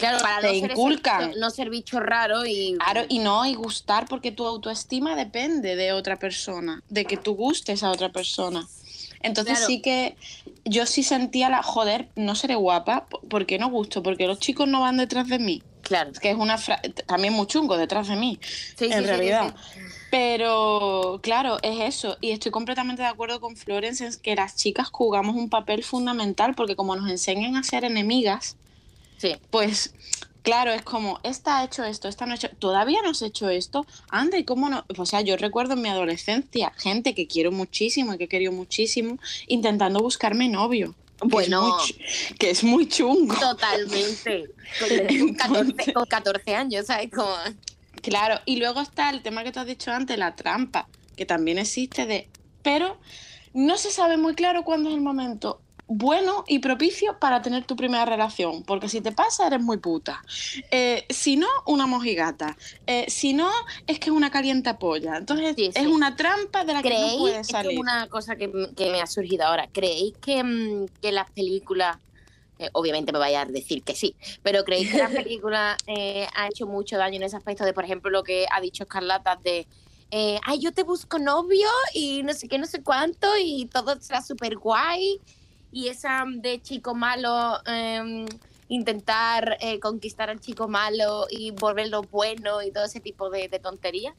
claro 0.00 0.18
para 0.18 0.40
te 0.40 0.56
inculcan. 0.56 1.32
no 1.38 1.50
ser 1.50 1.70
bicho 1.70 2.00
raro 2.00 2.44
y 2.46 2.76
claro 2.78 3.04
y 3.08 3.18
no 3.18 3.46
y 3.46 3.54
gustar 3.54 4.06
porque 4.08 4.32
tu 4.32 4.46
autoestima 4.46 5.14
depende 5.14 5.76
de 5.76 5.92
otra 5.92 6.18
persona 6.18 6.82
de 6.88 7.04
que 7.04 7.16
tú 7.16 7.34
gustes 7.34 7.82
a 7.82 7.90
otra 7.90 8.10
persona. 8.10 8.66
Entonces 9.22 9.58
sí 9.66 9.82
que 9.82 10.16
yo 10.64 10.86
sí 10.86 11.02
sentía 11.02 11.50
la 11.50 11.62
joder 11.62 12.08
no 12.16 12.34
seré 12.34 12.54
guapa 12.54 13.06
porque 13.28 13.58
no 13.58 13.68
gusto 13.68 14.02
porque 14.02 14.26
los 14.26 14.38
chicos 14.38 14.66
no 14.66 14.80
van 14.80 14.96
detrás 14.96 15.28
de 15.28 15.38
mí 15.38 15.62
claro. 15.90 16.12
Que 16.12 16.30
es 16.30 16.36
una 16.36 16.56
también 17.06 17.34
muy 17.34 17.46
chungo 17.46 17.76
detrás 17.76 18.08
de 18.08 18.16
mí 18.16 18.38
en 18.78 19.04
realidad. 19.04 19.54
pero 20.10 21.20
claro, 21.22 21.58
es 21.62 21.80
eso. 21.80 22.16
Y 22.20 22.30
estoy 22.30 22.52
completamente 22.52 23.02
de 23.02 23.08
acuerdo 23.08 23.40
con 23.40 23.56
Florence 23.56 24.06
en 24.06 24.14
que 24.20 24.36
las 24.36 24.56
chicas 24.56 24.88
jugamos 24.90 25.36
un 25.36 25.50
papel 25.50 25.82
fundamental 25.82 26.54
porque 26.54 26.76
como 26.76 26.94
nos 26.94 27.10
enseñan 27.10 27.56
a 27.56 27.64
ser 27.64 27.84
enemigas, 27.84 28.56
sí. 29.20 29.36
pues 29.50 29.94
claro, 30.42 30.72
es 30.72 30.82
como, 30.82 31.20
esta 31.22 31.58
ha 31.58 31.64
hecho 31.64 31.84
esto, 31.84 32.08
esta 32.08 32.26
no 32.26 32.32
ha 32.32 32.36
hecho, 32.36 32.48
todavía 32.58 33.02
no 33.02 33.10
has 33.10 33.22
hecho 33.22 33.48
esto, 33.48 33.86
anda, 34.08 34.38
¿y 34.38 34.44
cómo 34.44 34.68
no? 34.68 34.84
O 34.96 35.06
sea, 35.06 35.20
yo 35.20 35.36
recuerdo 35.36 35.74
en 35.74 35.82
mi 35.82 35.88
adolescencia 35.88 36.72
gente 36.76 37.14
que 37.14 37.26
quiero 37.26 37.52
muchísimo 37.52 38.14
y 38.14 38.18
que 38.18 38.24
he 38.24 38.28
querido 38.28 38.52
muchísimo 38.52 39.18
intentando 39.46 40.00
buscarme 40.00 40.48
novio. 40.48 40.94
Bueno, 41.22 41.76
que 42.38 42.50
es 42.50 42.64
muy, 42.64 42.88
chungo. 42.88 43.34
Totalmente. 43.38 44.50
Con 45.06 45.34
14, 45.34 45.92
con 45.92 46.06
14 46.06 46.54
años, 46.54 46.86
¿sabes? 46.86 47.10
Como... 47.10 47.34
Claro, 48.00 48.40
y 48.46 48.56
luego 48.56 48.80
está 48.80 49.10
el 49.10 49.22
tema 49.22 49.44
que 49.44 49.52
tú 49.52 49.60
has 49.60 49.66
dicho 49.66 49.90
antes, 49.92 50.16
la 50.16 50.34
trampa, 50.34 50.88
que 51.16 51.26
también 51.26 51.58
existe 51.58 52.06
de... 52.06 52.28
Pero 52.62 52.98
no 53.52 53.76
se 53.76 53.90
sabe 53.90 54.16
muy 54.16 54.34
claro 54.34 54.64
cuándo 54.64 54.88
es 54.88 54.94
el 54.94 55.02
momento 55.02 55.60
bueno 55.92 56.44
y 56.46 56.60
propicio 56.60 57.18
para 57.18 57.42
tener 57.42 57.64
tu 57.64 57.74
primera 57.74 58.04
relación, 58.04 58.62
porque 58.62 58.88
si 58.88 59.00
te 59.00 59.10
pasa 59.10 59.48
eres 59.48 59.60
muy 59.60 59.78
puta. 59.78 60.22
Eh, 60.70 61.04
si 61.10 61.36
no, 61.36 61.48
una 61.66 61.88
mojigata. 61.88 62.56
Eh, 62.86 63.06
si 63.08 63.32
no, 63.32 63.50
es 63.88 63.98
que 63.98 64.10
es 64.10 64.14
una 64.14 64.30
calienta 64.30 64.78
polla. 64.78 65.16
Entonces 65.16 65.56
es 65.58 65.86
una 65.88 66.14
trampa 66.14 66.64
de 66.64 66.74
la 66.74 66.82
que 66.82 66.90
no 66.90 67.18
puedes 67.18 67.48
salir. 67.48 67.72
Es 67.72 67.78
una 67.78 68.06
cosa 68.06 68.36
que, 68.36 68.46
me 68.46 69.00
ha 69.00 69.06
surgido 69.08 69.46
ahora. 69.46 69.66
¿Creéis 69.72 70.14
que, 70.18 70.44
mm, 70.44 70.86
que 71.02 71.10
las 71.10 71.28
películas 71.32 71.98
eh, 72.60 72.68
obviamente 72.72 73.10
me 73.10 73.18
vaya 73.18 73.40
a 73.42 73.46
decir 73.46 73.82
que 73.82 73.96
sí, 73.96 74.14
pero 74.44 74.62
¿creéis 74.62 74.92
que 74.92 74.98
la 74.98 75.08
película 75.24 75.76
ha 76.36 76.46
hecho 76.46 76.68
mucho 76.68 76.98
daño 76.98 77.16
en 77.16 77.24
ese 77.24 77.36
aspecto 77.36 77.64
de, 77.64 77.72
por 77.72 77.84
ejemplo, 77.84 78.12
lo 78.12 78.22
que 78.22 78.46
ha 78.52 78.60
dicho 78.60 78.84
Escarlata 78.84 79.34
de, 79.42 79.66
ay, 80.12 80.60
yo 80.60 80.70
te 80.70 80.84
busco 80.84 81.18
novio 81.18 81.68
y 81.94 82.22
no 82.22 82.32
sé 82.32 82.46
qué, 82.46 82.58
no 82.58 82.66
sé 82.66 82.80
cuánto 82.80 83.26
y 83.42 83.66
todo 83.66 84.00
será 84.00 84.22
súper 84.22 84.56
guay 84.56 85.20
y 85.72 85.88
esa 85.88 86.24
de 86.28 86.60
chico 86.60 86.94
malo, 86.94 87.58
em, 87.66 88.26
intentar 88.68 89.58
conquistar 89.80 90.30
al 90.30 90.40
chico 90.40 90.68
malo 90.68 91.26
y 91.28 91.50
volverlo 91.50 92.02
bueno 92.02 92.62
y 92.62 92.70
todo 92.70 92.84
ese 92.84 93.00
tipo 93.00 93.30
de, 93.30 93.48
tonterías? 93.60 94.14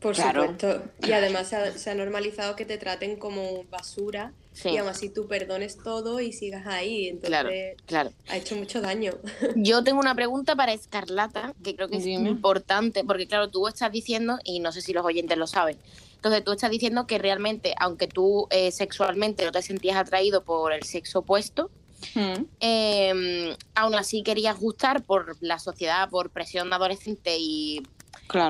Por 0.00 0.14
supuesto. 0.14 0.82
Y 1.02 1.12
además 1.12 1.48
se 1.48 1.90
ha, 1.90 1.94
normalizado 1.94 2.54
que 2.54 2.64
te 2.64 2.78
traten 2.78 3.16
como 3.16 3.64
basura 3.64 4.32
y 4.64 4.76
aún 4.76 4.88
así 4.88 5.08
tú 5.08 5.26
perdones 5.26 5.78
todo 5.78 6.20
y 6.20 6.32
sigas 6.32 6.66
ahí. 6.66 7.08
Entonces, 7.08 7.76
claro, 7.86 8.12
ha 8.28 8.36
hecho 8.36 8.56
mucho 8.56 8.80
daño. 8.80 9.12
Yo 9.56 9.82
tengo 9.82 10.00
una 10.00 10.14
pregunta 10.14 10.56
para 10.56 10.72
Escarlata, 10.72 11.54
que 11.62 11.74
creo 11.74 11.88
que 11.88 11.98
es 11.98 12.06
importante, 12.06 13.04
porque 13.04 13.26
claro, 13.26 13.48
tú 13.48 13.66
estás 13.66 13.90
diciendo, 13.90 14.38
y 14.44 14.60
no 14.60 14.72
sé 14.72 14.82
si 14.82 14.92
los 14.92 15.04
oyentes 15.04 15.36
lo 15.36 15.46
saben, 15.46 15.78
entonces 16.18 16.42
tú 16.44 16.52
estás 16.52 16.70
diciendo 16.70 17.06
que 17.06 17.18
realmente, 17.18 17.74
aunque 17.78 18.08
tú 18.08 18.48
eh, 18.50 18.72
sexualmente 18.72 19.44
no 19.44 19.52
te 19.52 19.62
sentías 19.62 19.96
atraído 19.96 20.42
por 20.42 20.72
el 20.72 20.82
sexo 20.82 21.20
opuesto, 21.20 21.70
hmm. 22.14 22.44
em, 22.58 23.56
aún 23.76 23.94
así 23.94 24.24
querías 24.24 24.58
gustar 24.58 25.04
por 25.04 25.36
la 25.40 25.60
sociedad, 25.60 26.10
por 26.10 26.30
presión 26.30 26.72
adolescente 26.72 27.36
y 27.38 27.82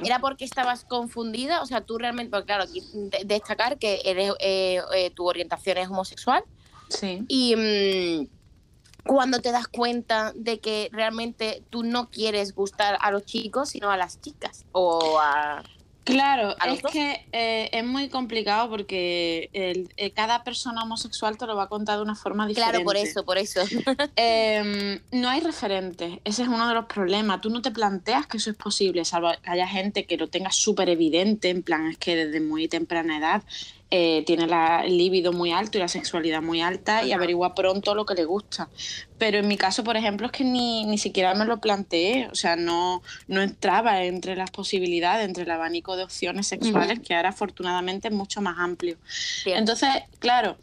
¿Era 0.05 0.19
porque 0.19 0.45
estabas 0.45 0.85
confundida? 0.85 1.63
O 1.63 1.67
sea, 1.67 1.83
tú 1.83 1.99
realmente, 1.99 2.31
porque 2.31 2.47
claro, 2.47 2.65
aquí 2.65 2.83
destacar 3.25 3.79
que 3.79 4.01
eres, 4.05 4.33
eh, 4.41 4.81
eh, 4.95 5.11
tu 5.11 5.29
orientación 5.29 5.79
es 5.79 5.89
homosexual. 5.89 6.43
Sí. 6.89 7.25
Y 7.29 7.55
mm, 7.55 8.29
cuando 9.07 9.41
te 9.41 9.53
das 9.53 9.69
cuenta 9.69 10.33
de 10.35 10.59
que 10.59 10.89
realmente 10.93 11.63
tú 11.71 11.83
no 11.85 12.11
quieres 12.11 12.55
gustar 12.55 12.99
a 13.01 13.11
los 13.11 13.25
chicos, 13.25 13.71
sino 13.71 13.91
a 13.91 13.97
las 13.97 14.21
chicas 14.21 14.65
o 14.73 15.19
a... 15.21 15.63
Claro, 16.09 16.57
es 16.67 16.83
que 16.91 17.27
eh, 17.33 17.69
es 17.71 17.85
muy 17.85 18.09
complicado 18.09 18.71
porque 18.71 19.51
el, 19.53 19.93
eh, 19.99 20.11
cada 20.13 20.43
persona 20.43 20.83
homosexual 20.83 21.37
te 21.37 21.47
lo 21.47 21.55
va 21.55 21.65
a 21.65 21.69
contar 21.69 21.97
de 21.99 22.03
una 22.03 22.15
forma 22.15 22.47
diferente. 22.47 22.73
Claro, 22.73 22.85
por 22.85 22.97
eso, 22.97 23.25
por 23.27 23.37
eso. 23.37 23.61
Em, 24.17 25.01
no 25.13 25.29
hay 25.29 25.41
referentes, 25.41 26.19
ese 26.25 26.43
es 26.43 26.49
uno 26.49 26.67
de 26.67 26.73
los 26.73 26.87
problemas. 26.87 27.43
Tú 27.43 27.51
no 27.51 27.61
te 27.61 27.71
planteas 27.71 28.27
que 28.27 28.39
eso 28.39 28.51
es 28.51 28.57
posible, 28.57 29.05
salvo 29.05 29.31
que 29.43 29.51
haya 29.51 29.69
gente 29.69 30.07
que 30.07 30.17
lo 30.17 30.29
tenga 30.29 30.51
súper 30.51 30.89
evidente, 30.89 31.51
en 31.51 31.63
plan, 31.63 31.87
es 31.89 31.99
que 31.99 32.17
desde 32.17 32.41
muy 32.41 32.69
temprana 32.69 33.19
edad 33.19 33.43
eh, 33.91 34.23
tiene 34.27 34.47
la, 34.47 34.85
el 34.85 34.99
líbido 34.99 35.33
muy 35.33 35.51
alto 35.51 35.79
y 35.79 35.81
la 35.81 35.89
sexualidad 35.89 36.43
muy 36.43 36.61
alta 36.61 37.05
y 37.05 37.13
averigua 37.13 37.55
pronto 37.55 37.95
lo 37.95 38.05
que 38.05 38.15
le 38.15 38.27
gusta. 38.27 38.69
Pero 39.17 39.39
en 39.39 39.49
mi 39.49 39.57
caso, 39.57 39.83
por 39.83 39.97
ejemplo, 39.97 40.27
es 40.27 40.33
que 40.33 40.45
ni, 40.45 40.85
ni 40.85 40.99
siquiera 40.99 41.33
me 41.35 41.47
lo 41.47 41.59
planteé, 41.59 42.29
o 42.31 42.35
sea, 42.35 42.57
no, 42.57 43.03
no 43.29 43.41
entraba 43.41 44.05
entre 44.05 44.37
las 44.37 44.51
posibilidades, 44.51 45.27
entre 45.27 45.45
el 45.45 45.51
abanico 45.51 45.97
de 45.97 46.05
opciones 46.05 46.47
sexuales, 46.47 47.01
que 47.01 47.15
ahora 47.15 47.31
afortunadamente 47.31 48.09
es 48.09 48.15
mucho 48.15 48.43
más 48.43 48.59
amplio. 48.59 48.99
Entonces, 49.47 49.89
claro, 50.19 50.59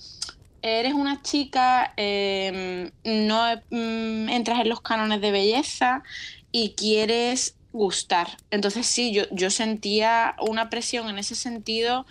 eres 0.61 0.93
una 0.93 1.21
chica, 1.23 1.93
em, 1.97 2.91
no 3.03 3.43
mm, 3.71 4.29
entras 4.29 4.59
en 4.59 4.69
los 4.69 4.81
cánones 4.81 5.19
de 5.21 5.31
belleza 5.31 6.03
y 6.51 6.75
quieres 6.77 7.55
gustar. 7.71 8.37
Entonces 8.51 8.87
sí, 8.87 9.11
yo, 9.11 9.23
yo 9.31 9.49
sentía 9.49 10.35
una 10.39 10.69
presión 10.69 11.09
en 11.09 11.19
ese 11.19 11.35
sentido 11.35 12.05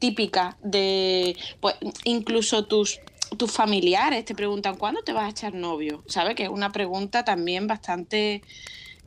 típica 0.00 0.56
de, 0.62 1.36
pues 1.60 1.76
incluso 2.04 2.66
tus 2.66 2.98
tus 3.36 3.52
familiares 3.52 4.24
te 4.24 4.34
preguntan 4.34 4.76
cuándo 4.76 5.02
te 5.02 5.12
vas 5.12 5.26
a 5.26 5.28
echar 5.28 5.54
novio, 5.54 6.02
¿sabes? 6.08 6.34
Que 6.34 6.44
es 6.44 6.48
una 6.48 6.72
pregunta 6.72 7.24
también 7.24 7.68
bastante 7.68 8.42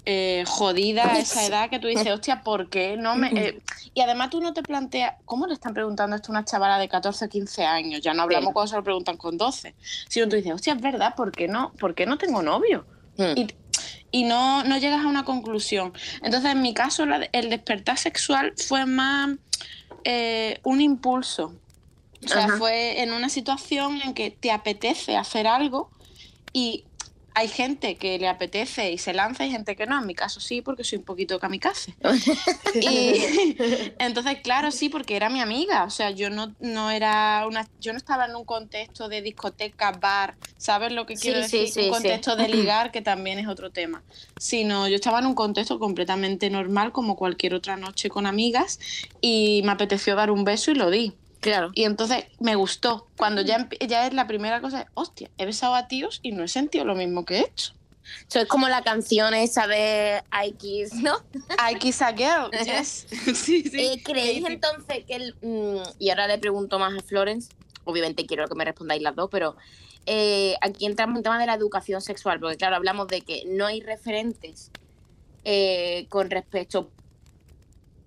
eh, 0.06 0.44
jodida 0.48 1.14
a 1.14 1.20
esa 1.20 1.46
edad 1.46 1.70
que 1.70 1.80
tú 1.80 1.88
dices, 1.88 2.08
hostia, 2.12 2.42
¿por 2.42 2.70
qué 2.70 2.98
no 2.98 3.16
me...? 3.16 3.28
Eh, 3.30 3.62
y 3.94 4.02
además 4.02 4.30
tú 4.30 4.42
no 4.42 4.54
te 4.54 4.64
planteas, 4.64 5.16
¿cómo 5.26 5.48
le 5.48 5.54
están 5.54 5.74
preguntando 5.74 6.16
esto 6.16 6.32
a 6.32 6.36
una 6.36 6.46
chavala 6.46 6.78
de 6.78 6.90
14 6.90 7.26
o 7.26 7.30
15 7.30 7.64
años? 7.64 8.02
Ya 8.02 8.14
no 8.14 8.24
hablamos 8.24 8.54
cuando 8.54 8.70
se 8.70 8.76
lo 8.76 8.84
preguntan 8.84 9.18
con 9.18 9.38
12. 9.38 9.76
Sino 10.10 10.28
tú 10.28 10.36
dices, 10.36 10.54
hostia, 10.54 10.74
es 10.74 10.82
verdad, 10.82 11.16
¿por 11.16 11.32
qué 11.32 11.48
no, 11.48 11.72
¿por 11.80 11.96
qué 11.96 12.06
no 12.06 12.18
tengo 12.18 12.42
novio? 12.42 12.86
Hmm. 13.18 13.38
Y, 13.38 13.48
y 14.12 14.24
no, 14.24 14.64
no, 14.64 14.78
llegas 14.78 15.06
a 15.06 15.08
una 15.08 15.24
conclusión. 15.24 15.94
Entonces, 16.22 16.52
en 16.52 16.62
mi 16.62 16.74
caso, 16.74 17.06
el 17.32 17.50
despertar 17.50 17.98
sexual 17.98 18.54
fue 18.58 18.86
más 18.86 19.38
eh, 20.04 20.60
un 20.64 20.82
impulso. 20.82 21.54
O 22.24 22.28
sea, 22.28 22.48
fue 22.58 23.02
en 23.02 23.12
una 23.12 23.28
situación 23.28 24.02
en 24.02 24.14
que 24.14 24.32
te 24.32 24.52
apetece 24.52 25.18
hacer 25.18 25.46
algo 25.46 25.90
y 26.54 26.86
hay 27.36 27.48
gente 27.48 27.96
que 27.96 28.20
le 28.20 28.28
apetece 28.28 28.92
y 28.92 28.98
se 28.98 29.14
lanza 29.14 29.46
y 29.46 29.52
gente 29.52 29.76
que 29.76 29.86
no. 29.86 30.00
En 30.00 30.06
mi 30.06 30.16
caso 30.16 30.40
sí, 30.40 30.62
porque 30.62 30.84
soy 30.84 31.00
un 31.00 31.06
poquito 31.06 31.40
kamikaze. 31.40 31.96
y 32.76 33.56
entonces, 34.00 34.38
claro, 34.44 34.72
sí, 34.72 34.90
porque 34.90 35.16
era 35.16 35.30
mi 35.30 35.40
amiga. 35.40 35.84
O 35.84 35.90
sea, 35.90 36.12
yo 36.12 36.30
no, 36.30 36.54
no 36.60 36.92
era 36.92 37.46
una, 37.48 37.68
yo 37.80 37.92
no 37.92 37.98
estaba 37.98 38.26
en 38.26 38.36
un 38.36 38.46
contexto 38.46 39.08
de 39.10 39.22
discoteca, 39.22 39.92
bar, 39.92 40.36
¿sabes 40.58 40.92
lo 40.92 41.06
que 41.06 41.16
quiero 41.16 41.40
decir? 41.40 41.70
un 41.84 41.90
contexto 41.90 42.36
de 42.36 42.48
ligar, 42.48 42.92
que 42.92 43.02
también 43.02 43.40
es 43.40 43.48
otro 43.48 43.72
tema. 43.72 44.04
Sino 44.38 44.88
yo 44.88 44.96
estaba 44.96 45.20
en 45.20 45.26
un 45.26 45.36
contexto 45.36 45.80
completamente 45.80 46.50
normal, 46.50 46.92
como 46.92 47.16
cualquier 47.16 47.56
otra 47.56 47.78
noche 47.78 48.10
con 48.10 48.26
amigas, 48.26 48.80
y 49.22 49.62
me 49.64 49.72
apeteció 49.72 50.16
dar 50.16 50.30
un 50.30 50.44
beso 50.44 50.72
y 50.72 50.76
lo 50.76 50.90
di. 50.90 51.14
Claro. 51.44 51.72
Y 51.76 51.84
entonces 51.84 52.26
me 52.40 52.56
gustó. 52.56 53.08
Cuando 53.18 53.42
ya, 53.42 53.68
ya 53.86 54.08
es 54.08 54.14
la 54.14 54.28
primera 54.28 54.62
cosa, 54.62 54.88
hostia, 54.94 55.30
he 55.38 55.46
besado 55.46 55.76
a 55.76 55.90
tíos 55.90 56.22
y 56.24 56.32
no 56.32 56.44
he 56.44 56.48
sentido 56.48 56.86
lo 56.86 56.96
mismo 56.96 57.26
que 57.26 57.40
he 57.40 57.42
hecho. 57.42 57.74
Eso 58.30 58.40
es 58.40 58.48
como 58.48 58.70
la 58.70 58.82
canción 58.82 59.34
esa 59.34 59.68
de 59.68 60.24
I 60.32 60.54
Kiss, 60.54 60.94
¿no? 60.94 61.18
I 61.72 61.76
Kiss 61.76 62.02
a 62.02 62.14
Girl, 62.14 62.50
yes. 62.66 63.08
sí, 63.36 63.64
sí. 63.64 63.72
Eh, 63.74 64.02
¿Creéis 64.04 64.46
entonces 64.46 65.04
que 65.06 65.16
el, 65.16 65.36
mm, 65.42 65.82
y 66.00 66.10
ahora 66.10 66.28
le 66.28 66.38
pregunto 66.38 66.80
más 66.80 66.98
a 66.98 67.02
Florence, 67.02 67.52
obviamente 67.84 68.26
quiero 68.26 68.48
que 68.48 68.56
me 68.56 68.64
respondáis 68.64 69.02
las 69.02 69.16
dos, 69.16 69.30
pero 69.30 69.58
eh, 70.06 70.56
aquí 70.62 70.86
entramos 70.86 71.14
en 71.14 71.18
el 71.18 71.24
tema 71.24 71.40
de 71.40 71.46
la 71.46 71.56
educación 71.56 72.02
sexual, 72.02 72.40
porque 72.40 72.58
claro, 72.58 72.78
hablamos 72.78 73.08
de 73.08 73.22
que 73.22 73.44
no 73.48 73.66
hay 73.66 73.82
referentes 73.82 74.72
eh, 75.44 76.06
con 76.08 76.30
respecto 76.30 76.90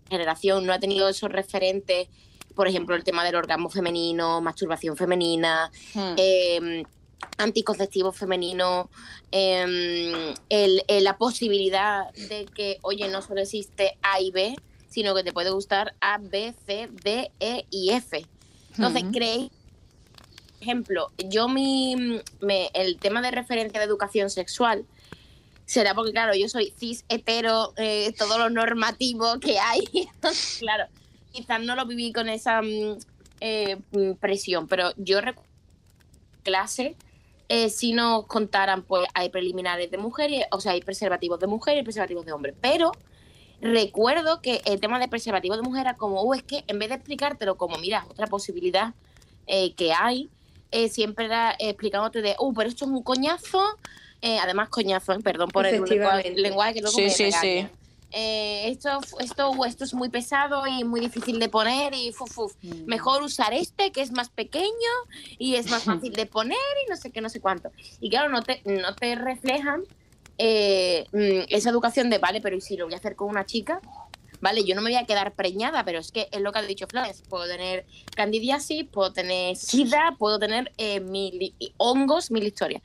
a 0.07 0.11
generación, 0.11 0.65
no 0.65 0.73
ha 0.73 0.79
tenido 0.79 1.09
esos 1.09 1.31
referentes 1.31 2.09
por 2.57 2.67
ejemplo, 2.67 2.97
el 2.97 3.05
tema 3.05 3.23
del 3.23 3.37
orgasmo 3.37 3.69
femenino, 3.69 4.41
masturbación 4.41 4.97
femenina, 4.97 5.71
Hmm. 5.95 6.15
eh, 6.17 6.83
anticonceptivo 7.39 8.13
femenino, 8.13 8.91
eh, 9.31 10.35
el- 10.49 10.83
el- 10.89 11.05
la 11.05 11.19
posibilidad 11.19 12.11
de 12.15 12.47
que, 12.47 12.79
oye, 12.83 13.09
no 13.09 13.21
solo 13.23 13.43
existe 13.43 13.99
A 14.03 14.21
y 14.21 14.31
B, 14.31 14.57
sino 14.89 15.15
que 15.15 15.23
te 15.23 15.33
puede 15.35 15.51
gustar 15.51 15.95
A, 16.01 16.19
B, 16.19 16.55
C, 16.67 16.89
D, 17.05 17.31
E 17.39 17.67
y 17.71 17.91
F. 17.91 18.27
Entonces, 18.75 19.03
Ujú. 19.03 19.13
creéis, 19.13 19.51
por 19.51 20.63
ejemplo, 20.63 21.11
yo 21.19 21.49
mi, 21.49 22.23
me- 22.41 22.71
el 22.73 22.99
tema 22.99 23.21
de 23.21 23.31
referencia 23.33 23.79
de 23.79 23.85
educación 23.87 24.31
sexual 24.31 24.87
será 25.67 25.95
porque, 25.95 26.13
claro, 26.13 26.35
yo 26.35 26.49
soy 26.49 26.73
cis, 26.79 27.05
hetero, 27.11 27.75
eh, 27.77 28.15
todo 28.19 28.39
lo 28.39 28.49
normativo 28.49 29.39
que 29.41 29.59
hay. 29.59 29.83
claro, 30.61 30.87
quizás 31.37 31.61
no 31.61 31.77
lo 31.77 31.87
viví 31.87 32.13
con 32.13 32.29
esa 32.29 32.63
mm, 32.63 32.99
eh, 33.41 33.77
mm, 33.93 34.13
presión, 34.15 34.67
pero 34.67 34.91
yo 34.97 35.21
recuerdo 35.21 35.51
clase, 36.43 36.95
eh, 37.49 37.69
si 37.71 37.93
nos 37.93 38.27
contaran, 38.27 38.83
pues 38.83 39.07
hay 39.15 39.29
preliminares 39.29 39.91
de 39.91 39.99
mujeres, 39.99 40.47
o 40.53 40.61
sea, 40.61 40.73
hay 40.73 40.81
preservativos 40.81 41.39
de 41.41 41.47
mujer 41.47 41.77
y 41.77 41.83
preservativos 41.83 42.25
de 42.25 42.33
hombre, 42.33 42.55
pero 42.61 42.93
recuerdo 43.61 44.41
que 44.41 44.63
el 44.65 44.81
tema 44.81 44.99
de 44.99 45.09
preservativos 45.09 45.59
de 45.59 45.63
mujer 45.63 45.83
era 45.83 45.97
como, 45.97 46.23
uh, 46.23 46.35
es 46.35 46.43
que 46.43 46.65
en 46.69 46.79
vez 46.79 46.89
de 46.89 46.95
explicártelo 46.97 47.57
como, 47.57 47.79
mira, 47.79 48.07
otra 48.09 48.27
posibilidad 48.27 48.95
eh, 49.47 49.75
que 49.75 49.93
hay, 49.93 50.31
eh, 50.71 50.89
siempre 50.89 51.27
era 51.27 51.55
explicándote 51.59 52.23
de, 52.23 52.37
uh, 52.39 52.53
pero 52.55 52.69
esto 52.69 52.85
es 52.85 52.91
un 52.91 53.03
coñazo, 53.03 53.63
eh, 54.23 54.39
además 54.39 54.69
coñazo, 54.69 55.13
eh, 55.13 55.19
perdón 55.23 55.49
por 55.51 55.67
el 55.67 55.83
lenguaje, 55.83 56.35
lenguaje 56.35 56.75
que 56.75 56.81
luego 56.81 56.97
Sí, 56.97 57.05
me 57.05 57.11
sí, 57.11 57.33
sí. 57.33 57.67
Eh, 58.13 58.69
esto, 58.69 59.01
esto, 59.19 59.65
esto 59.65 59.85
es 59.85 59.93
muy 59.93 60.09
pesado 60.09 60.67
y 60.67 60.85
muy 60.85 61.01
difícil 61.01 61.39
de 61.39 61.49
poner 61.49 61.93
y 61.93 62.13
fuf, 62.13 62.31
fuf. 62.31 62.55
mejor 62.87 63.23
usar 63.23 63.53
este 63.53 63.91
que 63.91 64.01
es 64.01 64.13
más 64.13 64.31
pequeño 64.31 64.71
y 65.39 65.57
es 65.57 65.71
más 65.71 65.83
fácil 65.83 66.13
de 66.13 66.25
poner 66.27 66.57
y 66.87 66.91
no 66.91 66.97
sé 66.97 67.11
qué, 67.11 67.21
no 67.21 67.29
sé 67.29 67.41
cuánto. 67.41 67.71
Y 68.01 68.09
claro, 68.09 68.29
no 68.29 68.43
te, 68.43 68.63
no 68.65 68.95
te 68.95 69.17
reflejan 69.17 69.83
eh, 70.39 71.07
mm, 71.13 71.47
esa 71.49 71.71
educación 71.71 72.09
de, 72.11 72.19
vale, 72.19 72.41
pero 72.41 72.57
¿y 72.57 72.61
si 72.61 72.77
lo 72.77 72.85
voy 72.85 72.95
a 72.95 72.99
hacer 72.99 73.17
con 73.17 73.29
una 73.29 73.45
chica? 73.45 73.81
Vale, 74.41 74.65
yo 74.65 74.75
no 74.75 74.83
me 74.83 74.91
voy 74.91 74.99
a 74.99 75.07
quedar 75.07 75.35
preñada, 75.35 75.85
pero 75.85 75.99
es 75.99 76.13
que 76.13 76.29
es 76.31 76.41
lo 76.41 76.53
que 76.53 76.59
ha 76.59 76.63
dicho 76.63 76.87
Flores. 76.87 77.23
Puedo 77.29 77.47
tener 77.47 77.87
candidiasis, 78.15 78.85
puedo 78.85 79.13
tener 79.13 79.57
sida, 79.57 80.15
puedo 80.19 80.39
tener 80.39 80.73
eh, 80.77 81.01
mil 81.01 81.55
hongos, 81.79 82.31
mil 82.31 82.45
historias. 82.45 82.83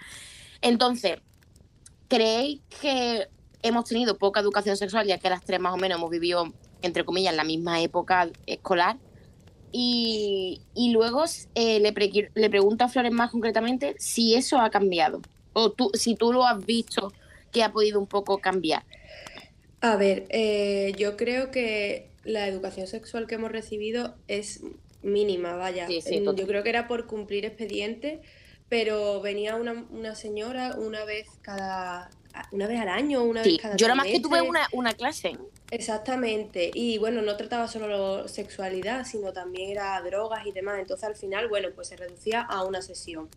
Entonces, 0.62 1.20
¿creéis 2.08 2.62
que 2.82 3.28
hemos 3.64 3.86
tenido 3.86 4.18
poca 4.18 4.40
educación 4.40 4.78
sexual, 4.78 5.08
ya 5.08 5.18
que 5.20 5.30
las 5.30 5.44
tres 5.44 5.60
más 5.60 5.74
o 5.74 5.78
menos 5.78 5.98
hemos 5.98 6.10
vivido, 6.10 6.54
entre 6.82 7.06
comillas, 7.06 7.36
la 7.36 7.44
misma 7.44 7.82
época 7.82 8.30
escolar? 8.46 8.98
Y, 9.72 10.62
y 10.76 10.92
luego 10.92 11.24
eh, 11.56 11.80
le, 11.80 11.94
pre- 11.94 12.32
le 12.34 12.50
pregunto 12.50 12.84
a 12.84 12.90
Flores 12.90 13.12
más 13.12 13.32
concretamente 13.32 13.96
si 14.00 14.36
eso 14.36 14.60
ha 14.60 14.70
cambiado. 14.70 15.22
O 15.54 15.72
tú, 15.72 15.92
si 15.94 16.16
tú 16.16 16.34
lo 16.34 16.46
has 16.46 16.66
visto 16.66 17.14
que 17.52 17.64
ha 17.64 17.72
podido 17.72 18.00
un 18.00 18.08
poco 18.08 18.40
cambiar. 18.40 18.84
A 19.82 19.96
ver, 19.96 20.26
eh, 20.30 20.94
yo 20.98 21.18
creo 21.18 21.52
que 21.52 22.10
la 22.24 22.48
educación 22.48 22.88
sexual 22.88 23.28
que 23.28 23.36
hemos 23.36 23.52
recibido 23.52 24.16
es 24.28 24.62
mínima, 25.02 25.56
vaya. 25.56 25.88
Sí, 25.88 26.02
sí, 26.02 26.20
total. 26.20 26.36
Yo 26.36 26.48
creo 26.48 26.64
que 26.64 26.70
era 26.70 26.88
por 26.88 27.08
cumplir 27.08 27.46
expediente, 27.46 28.22
pero 28.70 29.22
venía 29.22 29.56
una, 29.56 29.86
una 29.90 30.16
señora 30.16 30.76
una 30.78 31.04
vez 31.04 31.28
cada, 31.42 32.10
una 32.52 32.68
vez 32.68 32.80
al 32.80 32.90
año, 32.90 33.24
una 33.24 33.44
Sí, 33.44 33.52
vez 33.52 33.62
cada 33.62 33.76
yo 33.78 33.88
nada 33.88 33.96
más 33.96 34.08
que 34.08 34.20
tuve 34.20 34.42
una, 34.42 34.68
una 34.74 34.94
clase. 34.94 35.38
Exactamente, 35.70 36.72
y 36.74 36.98
bueno, 36.98 37.22
no 37.22 37.38
trataba 37.38 37.68
solo 37.68 38.28
sexualidad, 38.28 39.06
sino 39.06 39.34
también 39.34 39.70
era 39.72 40.00
drogas 40.02 40.46
y 40.46 40.52
demás. 40.52 40.80
Entonces 40.80 41.04
al 41.06 41.16
final, 41.16 41.48
bueno, 41.48 41.70
pues 41.74 41.88
se 41.88 41.96
reducía 41.96 42.42
a 42.42 42.64
una 42.64 42.82
sesión. 42.82 43.30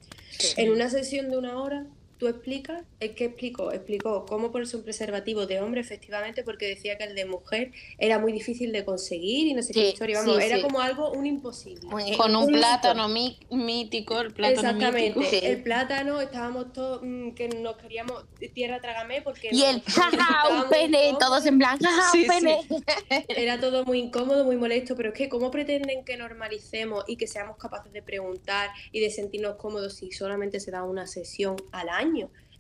En 0.56 0.72
una 0.72 0.90
sesión 0.90 1.30
de 1.30 1.38
una 1.38 1.60
hora, 1.62 1.86
tú 2.18 2.28
explicas, 2.28 2.82
¿es 3.00 3.12
que 3.12 3.24
explicó? 3.26 3.72
Explicó 3.72 4.24
cómo 4.26 4.50
ponerse 4.52 4.76
un 4.76 4.82
preservativo 4.84 5.46
de 5.46 5.60
hombre, 5.60 5.80
efectivamente, 5.80 6.42
porque 6.44 6.66
decía 6.68 6.96
que 6.96 7.04
el 7.04 7.14
de 7.14 7.24
mujer 7.24 7.72
era 7.98 8.18
muy 8.18 8.32
difícil 8.32 8.72
de 8.72 8.84
conseguir 8.84 9.48
y 9.48 9.54
no 9.54 9.62
sé 9.62 9.72
qué 9.72 9.88
historia. 9.88 10.18
Vamos, 10.20 10.36
sí, 10.38 10.42
era 10.44 10.56
sí. 10.56 10.62
como 10.62 10.80
algo, 10.80 11.10
un 11.12 11.26
imposible. 11.26 11.86
Muy- 11.88 12.16
Con 12.16 12.34
un 12.36 12.44
Un 12.44 12.52
plátano 12.52 13.08
mí- 13.08 13.38
mítico, 13.50 14.20
el 14.20 14.32
plátano 14.32 14.60
Exactamente, 14.70 15.18
mítico. 15.20 15.30
Sí. 15.30 15.40
el 15.46 15.62
plátano, 15.62 16.20
estábamos 16.20 16.72
todos 16.72 17.00
mm, 17.02 17.30
que 17.32 17.48
nos 17.48 17.76
queríamos 17.76 18.24
tierra 18.54 18.80
trágame 18.80 19.22
porque 19.22 19.48
Y 19.50 19.62
el 19.64 19.80
jaja, 19.82 20.62
un 20.62 20.68
pene, 20.68 21.14
todos 21.18 21.44
en 21.46 21.58
blanco, 21.58 21.84
jaja, 21.84 22.10
Sí, 22.12 22.22
un 22.22 22.28
pene. 22.28 22.60
Era 23.28 23.58
todo 23.58 23.84
muy 23.84 23.98
incómodo, 23.98 24.44
muy 24.44 24.56
molesto, 24.56 24.94
pero 24.96 25.08
es 25.10 25.14
que 25.14 25.28
¿cómo 25.28 25.50
pretenden 25.50 26.04
que 26.04 26.16
normalicemos 26.16 27.04
y 27.08 27.16
que 27.16 27.26
seamos 27.26 27.56
capaces 27.56 27.92
de 27.92 28.02
preguntar 28.02 28.70
y 28.92 29.00
de 29.00 29.10
sentirnos 29.10 29.56
cómodos 29.56 29.94
si 29.94 30.12
solamente 30.12 30.60
se 30.60 30.70
da 30.70 30.84
una 30.84 31.06
sesión 31.06 31.56
al 31.72 31.88
año? 31.88 32.03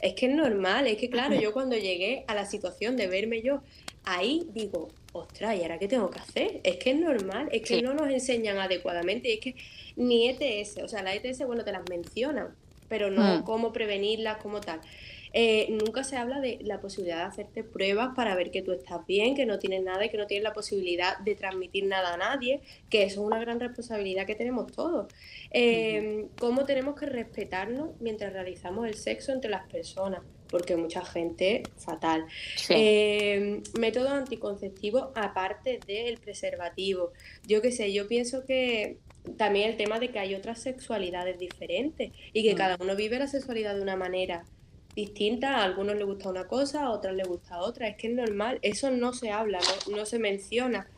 Es 0.00 0.14
que 0.14 0.26
es 0.26 0.34
normal, 0.34 0.86
es 0.86 0.96
que 0.98 1.08
claro, 1.10 1.36
yo 1.36 1.52
cuando 1.52 1.76
llegué 1.76 2.24
a 2.28 2.34
la 2.34 2.44
situación 2.46 2.96
de 2.96 3.06
verme 3.08 3.42
yo 3.42 3.62
ahí, 4.04 4.46
digo, 4.52 4.98
ostras, 5.12 5.56
¿y 5.56 5.62
ahora 5.62 5.78
qué 5.78 5.88
tengo 5.88 6.10
que 6.10 6.18
hacer? 6.18 6.60
Es 6.64 6.78
que 6.78 6.90
es 6.90 6.96
normal, 7.00 7.48
es 7.52 7.62
que 7.62 7.76
Sí. 7.76 7.82
no 7.82 7.94
nos 7.94 8.08
enseñan 8.10 8.58
adecuadamente, 8.58 9.32
es 9.32 9.40
que 9.40 9.54
ni 9.96 10.28
ETS, 10.28 10.82
o 10.82 10.88
sea, 10.88 11.02
la 11.02 11.14
ETS, 11.14 11.44
bueno, 11.46 11.64
te 11.64 11.72
las 11.72 11.86
mencionan, 11.88 12.58
pero 12.88 13.10
no 13.10 13.40
Mm. 13.40 13.44
cómo 13.44 13.72
prevenirlas, 13.72 14.38
como 14.38 14.64
tal. 14.64 14.80
Eh, 15.36 15.66
nunca 15.70 16.04
se 16.04 16.16
habla 16.16 16.40
de 16.40 16.58
la 16.62 16.80
posibilidad 16.80 17.16
de 17.18 17.22
hacerte 17.24 17.64
pruebas 17.64 18.14
para 18.14 18.36
ver 18.36 18.52
que 18.52 18.62
tú 18.62 18.70
estás 18.70 19.04
bien, 19.04 19.34
que 19.34 19.46
no 19.46 19.58
tienes 19.58 19.82
nada 19.82 20.04
y 20.04 20.08
que 20.08 20.16
no 20.16 20.28
tienes 20.28 20.44
la 20.44 20.52
posibilidad 20.52 21.18
de 21.18 21.34
transmitir 21.34 21.86
nada 21.86 22.14
a 22.14 22.16
nadie, 22.16 22.60
que 22.88 23.02
eso 23.02 23.20
es 23.20 23.26
una 23.26 23.40
gran 23.40 23.58
responsabilidad 23.58 24.26
que 24.26 24.36
tenemos 24.36 24.70
todos. 24.70 25.12
Eh, 25.50 26.26
¿Cómo 26.38 26.64
tenemos 26.64 26.94
que 26.94 27.06
respetarnos 27.06 27.90
mientras 28.00 28.32
realizamos 28.32 28.86
el 28.86 28.94
sexo 28.94 29.32
entre 29.32 29.50
las 29.50 29.66
personas? 29.66 30.20
Porque 30.48 30.76
mucha 30.76 31.04
gente, 31.04 31.64
fatal. 31.78 32.26
Sí. 32.54 32.74
Eh, 32.76 33.60
métodos 33.76 34.12
anticonceptivos 34.12 35.08
aparte 35.16 35.80
del 35.84 36.18
preservativo. 36.18 37.12
Yo 37.44 37.60
qué 37.60 37.72
sé, 37.72 37.92
yo 37.92 38.06
pienso 38.06 38.44
que 38.46 38.98
también 39.36 39.70
el 39.70 39.76
tema 39.76 39.98
de 39.98 40.10
que 40.10 40.18
hay 40.20 40.34
otras 40.34 40.60
sexualidades 40.60 41.38
diferentes 41.40 42.12
y 42.32 42.42
que 42.44 42.54
Mm. 42.54 42.56
cada 42.56 42.76
uno 42.78 42.94
vive 42.94 43.18
la 43.18 43.26
sexualidad 43.26 43.74
de 43.74 43.82
una 43.82 43.96
manera 43.96 44.44
distinta. 44.94 45.58
A 45.58 45.64
algunos 45.64 45.96
les 45.96 46.06
gusta 46.06 46.28
una 46.28 46.46
cosa, 46.46 46.84
a 46.84 46.90
otros 46.90 47.14
les 47.14 47.26
gusta 47.26 47.60
otra. 47.60 47.88
Es 47.88 47.96
que 47.96 48.08
es 48.08 48.14
normal, 48.14 48.58
eso 48.62 48.90
no 48.90 49.12
se 49.12 49.30
habla, 49.30 49.58
no, 49.88 49.96
no 49.96 50.06
se 50.06 50.18
menciona. 50.18 50.88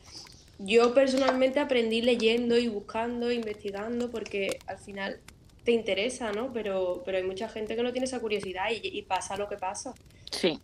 Yo 0.59 0.95
personalmente 0.95 1.61
aprendí 1.61 2.01
leyendo 2.01 2.57
y 2.57 2.69
buscando, 2.69 3.31
investigando, 3.31 4.11
porque 4.11 4.59
al 4.67 4.79
final 4.79 5.21
te 5.65 5.73
interesa, 5.73 6.33
¿no? 6.33 6.53
Pero, 6.53 7.03
pero 7.05 7.19
hay 7.19 7.25
mucha 7.25 7.49
gente 7.49 7.77
que 7.77 7.83
no 7.83 7.93
tiene 7.93 8.07
esa 8.07 8.21
curiosidad 8.21 8.71
y, 8.71 8.81
y 8.83 9.03
pasa 9.03 9.37
lo 9.37 9.49
que 9.49 9.57
pasa. 9.57 9.95
Sí. 10.31 10.59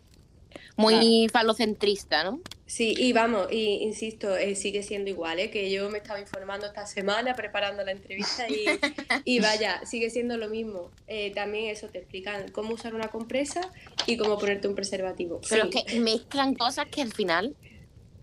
Muy 0.77 1.29
falocentrista, 1.31 2.25
¿no? 2.25 2.40
Sí, 2.72 2.94
y 2.96 3.12
vamos, 3.12 3.48
y 3.50 3.82
insisto, 3.82 4.35
eh, 4.35 4.54
sigue 4.54 4.82
siendo 4.82 5.11
igual, 5.11 5.38
¿eh? 5.40 5.50
que 5.50 5.70
yo 5.70 5.90
me 5.90 5.98
estaba 5.98 6.18
informando 6.18 6.64
esta 6.64 6.87
semana 6.87 7.35
preparando 7.35 7.85
la 7.85 7.92
entrevista 7.92 8.48
y, 8.48 8.64
y 9.26 9.40
vaya, 9.40 9.85
sigue 9.85 10.08
siendo 10.08 10.38
lo 10.38 10.48
mismo. 10.48 10.90
Eh, 11.06 11.32
también 11.35 11.66
eso 11.66 11.88
te 11.88 11.98
explican 11.98 12.50
cómo 12.50 12.72
usar 12.72 12.94
una 12.94 13.08
compresa 13.08 13.61
y 14.06 14.16
cómo 14.16 14.38
ponerte 14.38 14.68
un 14.68 14.74
preservativo. 14.74 15.38
Pero 15.50 15.70
Sí, 15.70 15.78
es 15.78 15.85
que 15.85 16.00
mezclan 16.00 16.54
cosas 16.54 16.87
que 16.87 17.02
al 17.02 17.12
final 17.12 17.54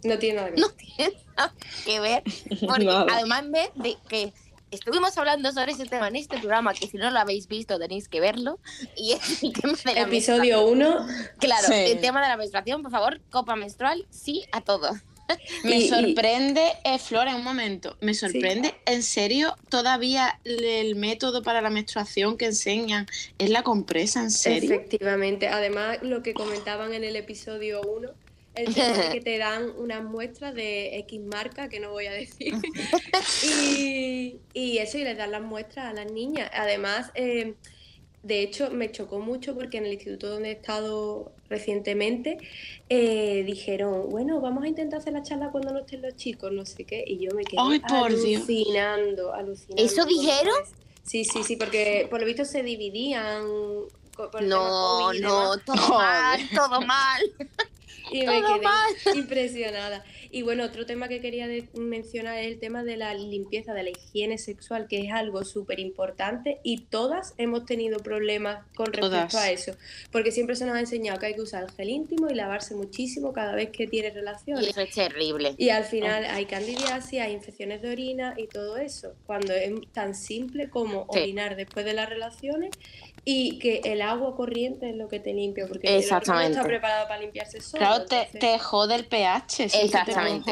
no 0.04 0.18
tiene 0.18 0.38
nada 0.38 0.48
que 0.48 0.56
ver. 0.56 0.62
no 0.62 0.70
tienen 0.72 1.14
nada 1.38 1.54
que 1.86 2.00
ver. 2.00 2.24
Porque 2.68 2.90
además 2.90 3.52
vez 3.52 3.70
de 3.76 3.98
que 4.10 4.34
estuvimos 4.72 5.18
hablando 5.18 5.52
sobre 5.52 5.72
ese 5.72 5.86
tema 5.86 6.08
en 6.08 6.16
este 6.16 6.38
programa, 6.38 6.74
que 6.74 6.88
si 6.88 6.98
no 6.98 7.10
lo 7.10 7.20
habéis 7.20 7.48
visto 7.48 7.78
tenéis 7.80 8.08
que 8.08 8.20
verlo, 8.20 8.60
y 8.96 9.14
es 9.14 9.44
el 9.44 9.54
tema 9.62 9.78
de 9.86 9.94
la 9.94 10.02
Episodio 10.02 10.66
1. 10.66 10.90
menstruación. 11.06 11.30
Claro, 11.40 11.68
Sí. 11.68 11.74
el 11.74 12.00
tema 12.02 12.22
de 12.22 12.28
la 12.30 12.38
menstruación, 12.38 12.82
por 12.82 12.92
favor, 12.92 13.20
copa 13.30 13.56
menstrual, 13.56 14.06
sí 14.10 14.44
a 14.52 14.62
todo. 14.62 14.90
Me 15.64 15.78
Y- 15.78 15.90
sorprende, 15.90 16.64
eh, 16.84 16.98
Flora, 16.98 17.36
un 17.36 17.44
momento, 17.44 17.96
me 18.02 18.16
sorprende, 18.16 18.74
en 18.88 19.04
serio, 19.04 19.56
todavía 19.70 20.40
el 20.44 20.96
método 20.96 21.44
para 21.44 21.62
la 21.62 21.70
menstruación 21.70 22.36
que 22.36 22.46
enseñan 22.46 23.06
es 23.38 23.52
la 23.52 23.62
compresa, 23.62 24.22
en 24.22 24.32
serio. 24.32 24.74
Efectivamente. 24.74 25.48
Además, 25.48 26.00
lo 26.02 26.24
que 26.24 26.34
comentaban 26.34 26.94
en 26.96 27.04
el 27.04 27.16
episodio 27.16 27.80
1, 27.82 28.10
el 28.56 28.74
tema 28.74 28.98
de 28.98 29.10
que 29.12 29.22
te 29.22 29.38
dan 29.38 29.70
unas 29.78 30.04
muestras 30.04 30.56
de 30.56 30.98
X 30.98 31.22
marca, 31.22 31.70
que 31.70 31.80
no 31.80 31.92
voy 31.92 32.08
a 32.08 32.12
decir, 32.12 32.54
y, 33.44 34.19
y 34.54 34.78
eso, 34.80 34.98
y 34.98 35.04
les 35.04 35.18
dan 35.18 35.32
las 35.32 35.42
muestras 35.42 35.88
a 35.88 35.94
las 35.94 36.12
niñas. 36.12 36.50
Además, 36.54 37.12
eh, 37.16 37.56
de 38.24 38.42
hecho, 38.42 38.70
me 38.72 38.92
chocó 38.92 39.20
mucho 39.20 39.56
porque 39.56 39.78
en 39.78 39.86
el 39.86 39.94
instituto 39.94 40.30
donde 40.30 40.50
he 40.50 40.54
estado 40.54 41.32
recientemente 41.50 42.38
eh, 42.90 43.44
dijeron, 43.46 44.10
bueno, 44.10 44.42
vamos 44.42 44.64
a 44.64 44.68
intentar 44.68 45.00
hacer 45.00 45.14
la 45.14 45.24
charla 45.24 45.52
cuando 45.52 45.72
no 45.72 45.80
estén 45.80 46.02
los 46.02 46.16
chicos, 46.16 46.52
no 46.52 46.66
sé 46.66 46.84
qué, 46.86 47.04
y 47.06 47.20
yo 47.20 47.32
me 47.34 47.44
quedé 47.44 47.62
Ay, 47.62 47.80
por 47.80 48.10
Dios. 48.10 48.44
alucinando, 48.44 49.34
alucinando. 49.34 49.84
¿Eso 49.84 50.06
dijeron? 50.06 50.56
Sí, 51.04 51.26
sí, 51.26 51.44
sí, 51.44 51.56
porque 51.56 52.08
por 52.10 52.20
lo 52.20 52.26
visto 52.26 52.46
se 52.46 52.62
dividían. 52.62 53.44
por 54.16 54.44
No, 54.44 55.14
no, 55.14 55.58
todo 55.60 55.90
mal, 55.98 56.42
todo 56.54 56.82
mal. 56.82 57.22
y 58.12 58.26
me 58.26 58.42
quedé 58.42 59.16
impresionada. 59.16 60.04
Y 60.32 60.44
bueno, 60.44 60.64
otro 60.64 60.86
tema 60.86 61.08
que 61.08 61.22
quería 61.22 61.48
mencionar 61.74 62.38
es 62.38 62.48
el 62.48 62.60
tema 62.60 62.84
de 62.84 62.98
la 62.98 63.14
limpieza, 63.14 63.74
de 63.74 63.84
la 63.84 63.90
higiene 63.90 64.38
sexual, 64.38 64.88
que 64.88 65.02
es 65.02 65.12
algo 65.12 65.44
súper 65.44 65.80
importante 65.80 66.60
y 66.64 66.82
todas 66.82 67.34
hemos 67.38 67.66
tenido 67.66 68.00
problemas 68.00 68.66
con 68.76 68.94
respecto 68.94 69.38
a 69.38 69.52
eso, 69.52 69.74
porque 70.12 70.32
siempre 70.32 70.56
se 70.56 70.66
nos 70.66 70.76
ha 70.76 70.80
enseñado 70.80 71.20
que 71.20 71.28
hay 71.28 71.34
que 71.34 71.42
usar 71.42 71.64
el 71.64 71.72
gel 71.72 71.90
íntimo 71.90 72.30
y 72.30 72.36
lavarse 72.36 72.76
muchísimo 72.76 73.34
cada 73.34 73.56
vez 73.56 73.70
que 73.72 73.88
tienes 73.88 74.14
relaciones. 74.14 74.66
Y 74.66 74.70
eso 74.70 74.82
es 74.82 74.94
terrible. 74.94 75.56
Y 75.58 75.70
al 75.70 75.84
final 75.84 76.26
hay 76.26 76.46
candidiasis, 76.46 77.20
hay 77.20 77.34
infecciones 77.34 77.82
de 77.82 77.90
orina 77.92 78.34
y 78.38 78.48
todo 78.48 78.78
eso, 78.78 79.16
cuando 79.26 79.54
es 79.54 79.72
tan 79.92 80.16
simple 80.16 80.70
como 80.70 81.06
orinar 81.10 81.56
después 81.56 81.86
de 81.86 81.94
las 81.94 82.10
relaciones 82.10 82.72
y 83.26 83.60
que 83.60 83.82
el 83.86 84.02
agua 84.02 84.36
corriente 84.36 84.90
es 84.90 84.96
lo 84.96 85.08
que 85.08 85.20
te 85.20 85.34
limpia, 85.34 85.68
porque 85.68 85.98
Exactamente. 85.98 86.50
no 86.50 86.56
está 86.56 86.68
preparado 86.68 87.08
para 87.08 87.22
limpiarse 87.22 87.62
solo. 87.62 87.86
Claro, 87.86 88.06
te, 88.06 88.60
jode 88.60 88.96
el 88.96 89.06
pH. 89.06 89.66
Exactamente. 89.66 90.52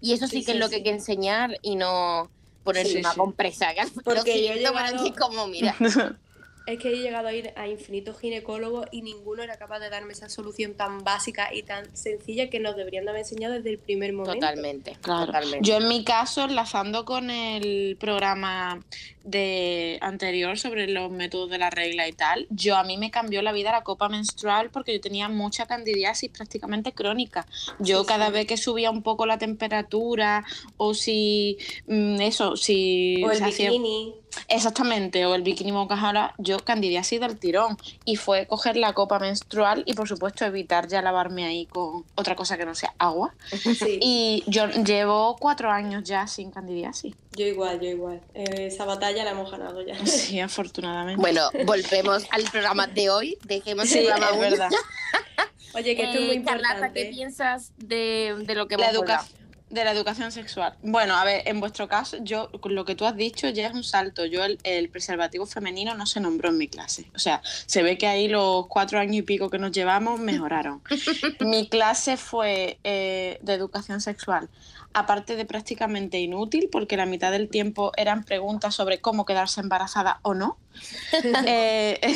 Y 0.00 0.12
eso 0.12 0.26
sí 0.26 0.44
que 0.44 0.52
es 0.52 0.58
lo 0.58 0.68
que 0.68 0.76
hay 0.76 0.82
que 0.82 0.90
enseñar 0.90 1.56
y 1.62 1.76
no 1.76 2.30
ponerse 2.64 2.98
una 2.98 3.14
compresa. 3.14 3.68
Porque 4.04 4.46
yo 4.46 4.54
llegado... 4.54 4.78
aquí 4.78 5.12
como, 5.12 5.46
mira. 5.46 5.74
es 6.66 6.78
que 6.78 6.88
he 6.88 6.96
llegado 6.96 7.28
a 7.28 7.32
ir 7.32 7.52
a 7.56 7.68
infinitos 7.68 8.18
ginecólogos 8.18 8.86
y 8.90 9.02
ninguno 9.02 9.42
era 9.42 9.56
capaz 9.56 9.78
de 9.80 9.90
darme 9.90 10.12
esa 10.12 10.28
solución 10.28 10.74
tan 10.74 11.02
básica 11.04 11.52
y 11.52 11.62
tan 11.62 11.94
sencilla 11.96 12.50
que 12.50 12.60
nos 12.60 12.76
deberían 12.76 13.04
de 13.04 13.10
haber 13.10 13.22
enseñado 13.22 13.54
desde 13.54 13.70
el 13.70 13.78
primer 13.78 14.12
momento. 14.12 14.34
Totalmente, 14.34 14.96
claro. 15.00 15.32
Yo 15.60 15.76
en 15.76 15.88
mi 15.88 16.04
caso, 16.04 16.44
enlazando 16.44 17.04
con 17.04 17.30
el 17.30 17.96
programa 17.98 18.80
de 19.24 19.98
anterior 20.00 20.58
sobre 20.58 20.88
los 20.88 21.10
métodos 21.10 21.50
de 21.50 21.58
la 21.58 21.70
regla 21.70 22.08
y 22.08 22.12
tal, 22.12 22.46
yo 22.50 22.76
a 22.76 22.84
mí 22.84 22.96
me 22.96 23.10
cambió 23.10 23.42
la 23.42 23.52
vida 23.52 23.72
la 23.72 23.82
copa 23.82 24.08
menstrual 24.08 24.70
porque 24.70 24.94
yo 24.94 25.00
tenía 25.00 25.28
mucha 25.28 25.66
candidiasis 25.66 26.30
prácticamente 26.30 26.92
crónica. 26.92 27.46
Yo 27.78 28.04
cada 28.04 28.30
vez 28.30 28.46
que 28.46 28.56
subía 28.56 28.90
un 28.90 29.02
poco 29.02 29.26
la 29.26 29.38
temperatura 29.38 30.44
o 30.76 30.94
si 30.94 31.58
mm, 31.86 32.20
eso, 32.20 32.56
si 32.56 33.22
o 33.24 33.30
el 33.30 33.42
bikini. 33.42 34.14
Exactamente, 34.48 35.26
o 35.26 35.34
el 35.34 35.42
bikini 35.42 35.72
mocajara, 35.72 36.34
yo 36.38 36.58
candidiasis 36.58 37.20
del 37.20 37.38
tirón 37.38 37.76
y 38.04 38.16
fue 38.16 38.46
coger 38.46 38.76
la 38.76 38.92
copa 38.92 39.18
menstrual 39.18 39.82
y 39.86 39.94
por 39.94 40.08
supuesto 40.08 40.44
evitar 40.44 40.88
ya 40.88 41.02
lavarme 41.02 41.44
ahí 41.44 41.66
con 41.66 42.04
otra 42.14 42.34
cosa 42.34 42.56
que 42.56 42.66
no 42.66 42.74
sea 42.74 42.94
agua. 42.98 43.34
Y 44.02 44.44
yo 44.46 44.68
llevo 44.68 45.36
cuatro 45.38 45.70
años 45.70 46.04
ya 46.04 46.26
sin 46.26 46.50
candidiasis. 46.50 47.14
Yo 47.32 47.46
igual, 47.46 47.80
yo 47.80 47.88
igual. 47.88 48.20
Eh, 48.34 48.66
esa 48.66 48.84
batalla 48.84 49.24
la 49.24 49.32
hemos 49.32 49.50
ganado 49.50 49.82
ya. 49.82 49.94
Sí, 50.06 50.40
afortunadamente. 50.40 51.20
Bueno, 51.20 51.48
volvemos 51.64 52.26
al 52.30 52.44
programa 52.44 52.86
de 52.86 53.10
hoy. 53.10 53.38
Dejemos 53.44 53.90
el 53.92 54.06
programa 54.06 54.30
es 54.30 54.40
verdad. 54.40 54.70
Oye, 55.74 55.96
que 55.96 56.04
esto 56.04 56.18
es 56.18 56.24
muy 56.24 56.34
eh, 56.34 56.38
importante. 56.38 56.92
¿qué 56.92 57.10
piensas 57.10 57.72
de, 57.76 58.36
de 58.44 58.54
lo 58.54 58.66
que 58.66 58.74
hemos 58.74 58.92
la 59.06 59.24
De 59.70 59.84
la 59.84 59.92
educación 59.92 60.32
sexual. 60.32 60.74
Bueno, 60.82 61.14
a 61.14 61.24
ver, 61.24 61.42
en 61.46 61.60
vuestro 61.60 61.88
caso, 61.88 62.16
yo 62.22 62.50
lo 62.64 62.84
que 62.84 62.96
tú 62.96 63.04
has 63.04 63.16
dicho 63.16 63.48
ya 63.48 63.68
es 63.68 63.74
un 63.74 63.84
salto. 63.84 64.24
Yo 64.26 64.44
el, 64.44 64.58
el, 64.64 64.88
preservativo 64.88 65.46
femenino 65.46 65.94
no 65.94 66.06
se 66.06 66.20
nombró 66.20 66.48
en 66.48 66.58
mi 66.58 66.66
clase. 66.66 67.08
O 67.14 67.18
sea, 67.18 67.40
se 67.44 67.82
ve 67.82 67.96
que 67.96 68.08
ahí 68.08 68.26
los 68.26 68.66
cuatro 68.66 68.98
años 68.98 69.16
y 69.16 69.22
pico 69.22 69.48
que 69.48 69.58
nos 69.58 69.70
llevamos 69.70 70.18
mejoraron. 70.18 70.82
mi 71.40 71.68
clase 71.68 72.16
fue 72.16 72.78
eh, 72.82 73.38
de 73.42 73.54
educación 73.54 74.00
sexual 74.00 74.48
aparte 74.92 75.36
de 75.36 75.44
prácticamente 75.44 76.18
inútil, 76.18 76.68
porque 76.70 76.96
la 76.96 77.06
mitad 77.06 77.30
del 77.30 77.48
tiempo 77.48 77.92
eran 77.96 78.24
preguntas 78.24 78.74
sobre 78.74 79.00
cómo 79.00 79.24
quedarse 79.24 79.60
embarazada 79.60 80.20
o 80.22 80.34
no. 80.34 80.58
Eh, 81.46 82.14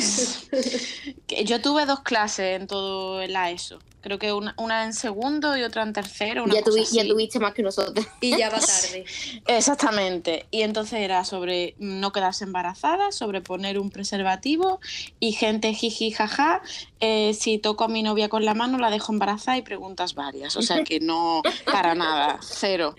yo 1.45 1.61
tuve 1.61 1.85
dos 1.85 2.01
clases 2.01 2.59
en 2.59 2.67
todo 2.67 3.21
el 3.21 3.35
ESO. 3.35 3.79
Creo 4.05 4.19
que 4.19 4.31
una, 4.31 4.83
en 4.83 4.93
segundo 4.93 5.57
y 5.57 5.63
otra 5.63 5.81
en 5.81 5.91
tercero. 5.91 6.45
ya, 6.45 6.61
ya 6.91 7.07
tuviste 7.07 7.39
más 7.39 7.55
que 7.55 7.63
nosotros. 7.63 8.05
Y 8.21 8.37
ya 8.37 8.51
va 8.51 8.59
tarde. 8.59 9.03
Exactamente. 9.47 10.45
Y 10.51 10.61
entonces 10.61 10.99
era 10.99 11.25
sobre 11.25 11.73
no 11.79 12.11
quedarse 12.11 12.43
embarazada, 12.43 13.11
sobre 13.11 13.41
poner 13.41 13.79
un 13.79 13.89
preservativo 13.89 14.79
y 15.19 15.31
gente 15.31 15.73
jiji 15.73 16.11
jaja. 16.11 16.61
Eh, 16.99 17.33
si 17.33 17.57
toco 17.57 17.85
a 17.85 17.87
mi 17.87 18.03
novia 18.03 18.29
con 18.29 18.45
la 18.45 18.53
mano, 18.53 18.77
la 18.77 18.91
dejo 18.91 19.11
embarazada 19.11 19.57
y 19.57 19.63
preguntas 19.63 20.13
varias. 20.13 20.55
O 20.55 20.61
sea 20.61 20.83
que 20.83 20.99
no, 20.99 21.41
para 21.65 21.95
nada, 21.95 22.39
cero 22.65 22.95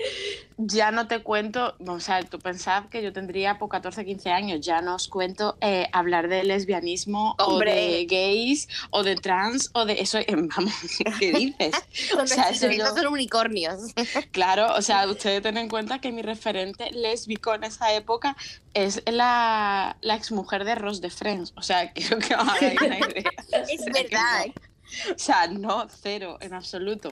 ya 0.58 0.90
no 0.90 1.06
te 1.06 1.22
cuento, 1.22 1.74
o 1.86 2.00
sea, 2.00 2.22
tú 2.22 2.38
pensabas 2.38 2.88
que 2.88 3.02
yo 3.02 3.12
tendría 3.12 3.58
por 3.58 3.68
14, 3.68 4.04
15 4.04 4.30
años, 4.30 4.60
ya 4.64 4.80
no 4.80 4.94
os 4.94 5.08
cuento 5.08 5.58
eh, 5.60 5.86
hablar 5.92 6.28
de 6.28 6.44
lesbianismo 6.44 7.34
o 7.38 7.58
de 7.58 8.06
gays 8.08 8.68
o 8.90 9.02
de 9.02 9.16
trans 9.16 9.70
o 9.74 9.84
de 9.84 10.00
eso, 10.00 10.18
vamos, 10.28 10.72
¿qué 11.18 11.32
dices? 11.32 11.74
o 12.18 12.26
sea, 12.26 12.50
eso 12.50 12.68
son 12.94 13.06
unicornios. 13.08 13.92
claro, 14.32 14.74
o 14.74 14.82
sea, 14.82 15.06
ustedes 15.06 15.42
tienen 15.42 15.64
en 15.64 15.68
cuenta 15.68 16.00
que 16.00 16.10
mi 16.10 16.22
referente 16.22 16.90
lésbico 16.90 17.54
en 17.54 17.64
esa 17.64 17.92
época 17.92 18.36
es 18.72 19.02
la, 19.06 19.96
la 20.00 20.14
exmujer 20.14 20.64
de 20.64 20.74
Ross 20.74 21.02
de 21.02 21.10
Friends, 21.10 21.52
o 21.56 21.62
sea, 21.62 21.92
creo 21.92 22.18
que 22.18 22.34
os 22.34 22.48
hagáis 22.48 22.80
una 22.80 22.98
idea. 22.98 23.30
es 23.68 23.84
verdad. 23.84 24.46
O 25.14 25.18
sea, 25.18 25.46
no, 25.48 25.86
cero, 26.02 26.38
en 26.40 26.54
absoluto. 26.54 27.10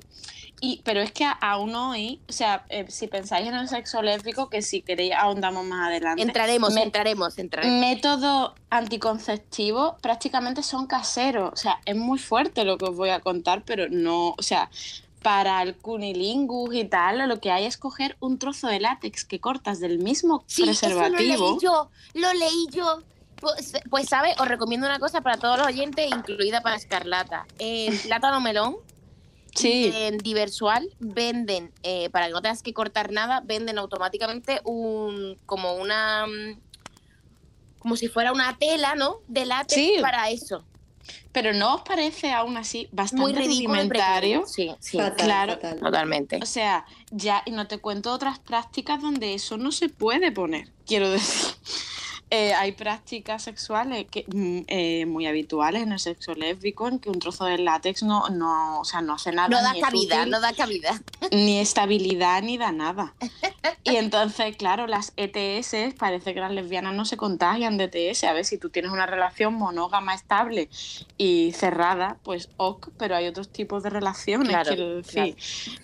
Y, 0.60 0.80
pero 0.84 1.00
es 1.00 1.12
que 1.12 1.26
aún 1.40 1.74
hoy, 1.74 2.20
o 2.28 2.32
sea, 2.32 2.64
eh, 2.68 2.86
si 2.88 3.06
pensáis 3.06 3.46
en 3.46 3.54
el 3.54 3.68
sexo 3.68 4.02
lésbico, 4.02 4.48
que 4.48 4.62
si 4.62 4.82
queréis 4.82 5.12
ahondamos 5.14 5.64
más 5.66 5.88
adelante. 5.88 6.22
Entraremos, 6.22 6.76
entraremos, 6.76 7.38
entraremos. 7.38 7.80
Métodos 7.80 8.52
anticonceptivos 8.70 9.94
prácticamente 10.00 10.62
son 10.62 10.86
caseros. 10.86 11.52
O 11.52 11.56
sea, 11.56 11.80
es 11.84 11.96
muy 11.96 12.18
fuerte 12.18 12.64
lo 12.64 12.78
que 12.78 12.86
os 12.86 12.96
voy 12.96 13.10
a 13.10 13.20
contar, 13.20 13.62
pero 13.64 13.88
no, 13.88 14.34
o 14.38 14.42
sea, 14.42 14.70
para 15.22 15.62
el 15.62 15.74
cunilingus 15.74 16.74
y 16.74 16.84
tal, 16.84 17.26
lo 17.28 17.40
que 17.40 17.50
hay 17.50 17.64
es 17.64 17.76
coger 17.76 18.16
un 18.20 18.38
trozo 18.38 18.68
de 18.68 18.78
látex 18.78 19.24
que 19.24 19.40
cortas 19.40 19.80
del 19.80 19.98
mismo 19.98 20.44
preservativo. 20.54 21.10
Eso 21.10 21.10
lo 21.10 21.18
leí 21.18 21.58
yo, 21.60 21.90
lo 22.14 22.32
leí 22.34 22.66
yo. 22.70 23.02
Pues, 23.44 23.72
pues, 23.90 24.08
¿sabe? 24.08 24.34
Os 24.38 24.48
recomiendo 24.48 24.86
una 24.86 24.98
cosa 24.98 25.20
para 25.20 25.36
todos 25.36 25.58
los 25.58 25.66
oyentes, 25.66 26.10
incluida 26.10 26.62
para 26.62 26.76
Escarlata. 26.76 27.46
El 27.58 27.98
plátano 28.04 28.40
melón 28.40 28.76
Sí. 29.54 29.92
En 29.94 30.18
Diversual 30.18 30.88
venden, 30.98 31.72
eh, 31.82 32.10
para 32.10 32.26
que 32.26 32.32
no 32.32 32.42
tengas 32.42 32.62
que 32.62 32.72
cortar 32.72 33.12
nada, 33.12 33.40
venden 33.44 33.78
automáticamente 33.78 34.60
un 34.64 35.38
como 35.46 35.74
una 35.74 36.26
mm, 36.26 36.58
como 37.78 37.96
si 37.96 38.08
fuera 38.08 38.32
una 38.32 38.56
tela, 38.58 38.94
¿no? 38.94 39.18
De 39.28 39.44
látex 39.44 40.00
para 40.00 40.30
eso. 40.30 40.64
Pero 41.32 41.52
¿no 41.52 41.74
os 41.74 41.82
parece 41.82 42.32
aún 42.32 42.56
así 42.56 42.88
bastante 42.92 43.22
Muy 43.22 43.32
rudimentario? 43.34 44.46
Sí, 44.46 44.74
sí, 44.80 44.98
claro. 45.18 45.58
Totalmente. 45.58 46.38
O 46.42 46.46
sea, 46.46 46.86
ya, 47.10 47.42
y 47.44 47.50
no 47.50 47.66
te 47.66 47.78
cuento 47.78 48.12
otras 48.12 48.38
prácticas 48.38 49.02
donde 49.02 49.34
eso 49.34 49.58
no 49.58 49.70
se 49.70 49.88
puede 49.88 50.32
poner, 50.32 50.70
quiero 50.86 51.10
decir. 51.10 51.54
Eh, 52.36 52.52
hay 52.52 52.72
prácticas 52.72 53.44
sexuales 53.44 54.06
que, 54.10 54.24
mm, 54.26 54.62
eh, 54.66 55.06
muy 55.06 55.24
habituales 55.28 55.84
en 55.84 55.92
el 55.92 56.00
sexo 56.00 56.34
lésbico 56.34 56.88
en 56.88 56.98
que 56.98 57.08
un 57.08 57.20
trozo 57.20 57.44
de 57.44 57.58
látex 57.58 58.02
no, 58.02 58.28
no, 58.28 58.80
o 58.80 58.84
sea, 58.84 59.02
no 59.02 59.14
hace 59.14 59.30
nada. 59.30 59.46
No 59.46 59.62
da 59.62 59.72
cabida, 59.80 60.26
no 60.26 60.40
da 60.40 60.52
cabida. 60.52 61.00
Ni 61.30 61.60
estabilidad 61.60 62.42
ni 62.42 62.58
da 62.58 62.72
nada. 62.72 63.14
Y 63.86 63.96
entonces, 63.96 64.56
claro, 64.56 64.86
las 64.86 65.12
ETS, 65.16 65.94
parece 65.98 66.32
que 66.32 66.40
las 66.40 66.50
lesbianas 66.50 66.94
no 66.94 67.04
se 67.04 67.18
contagian 67.18 67.76
de 67.76 67.90
ETS. 67.92 68.24
A 68.24 68.32
ver, 68.32 68.46
si 68.46 68.56
tú 68.56 68.70
tienes 68.70 68.90
una 68.90 69.04
relación 69.04 69.52
monógama 69.52 70.14
estable 70.14 70.70
y 71.18 71.52
cerrada, 71.52 72.16
pues 72.22 72.48
ok, 72.56 72.88
pero 72.98 73.14
hay 73.14 73.26
otros 73.26 73.50
tipos 73.50 73.82
de 73.82 73.90
relaciones, 73.90 74.56
quiero 74.66 74.96
decir. 74.96 75.36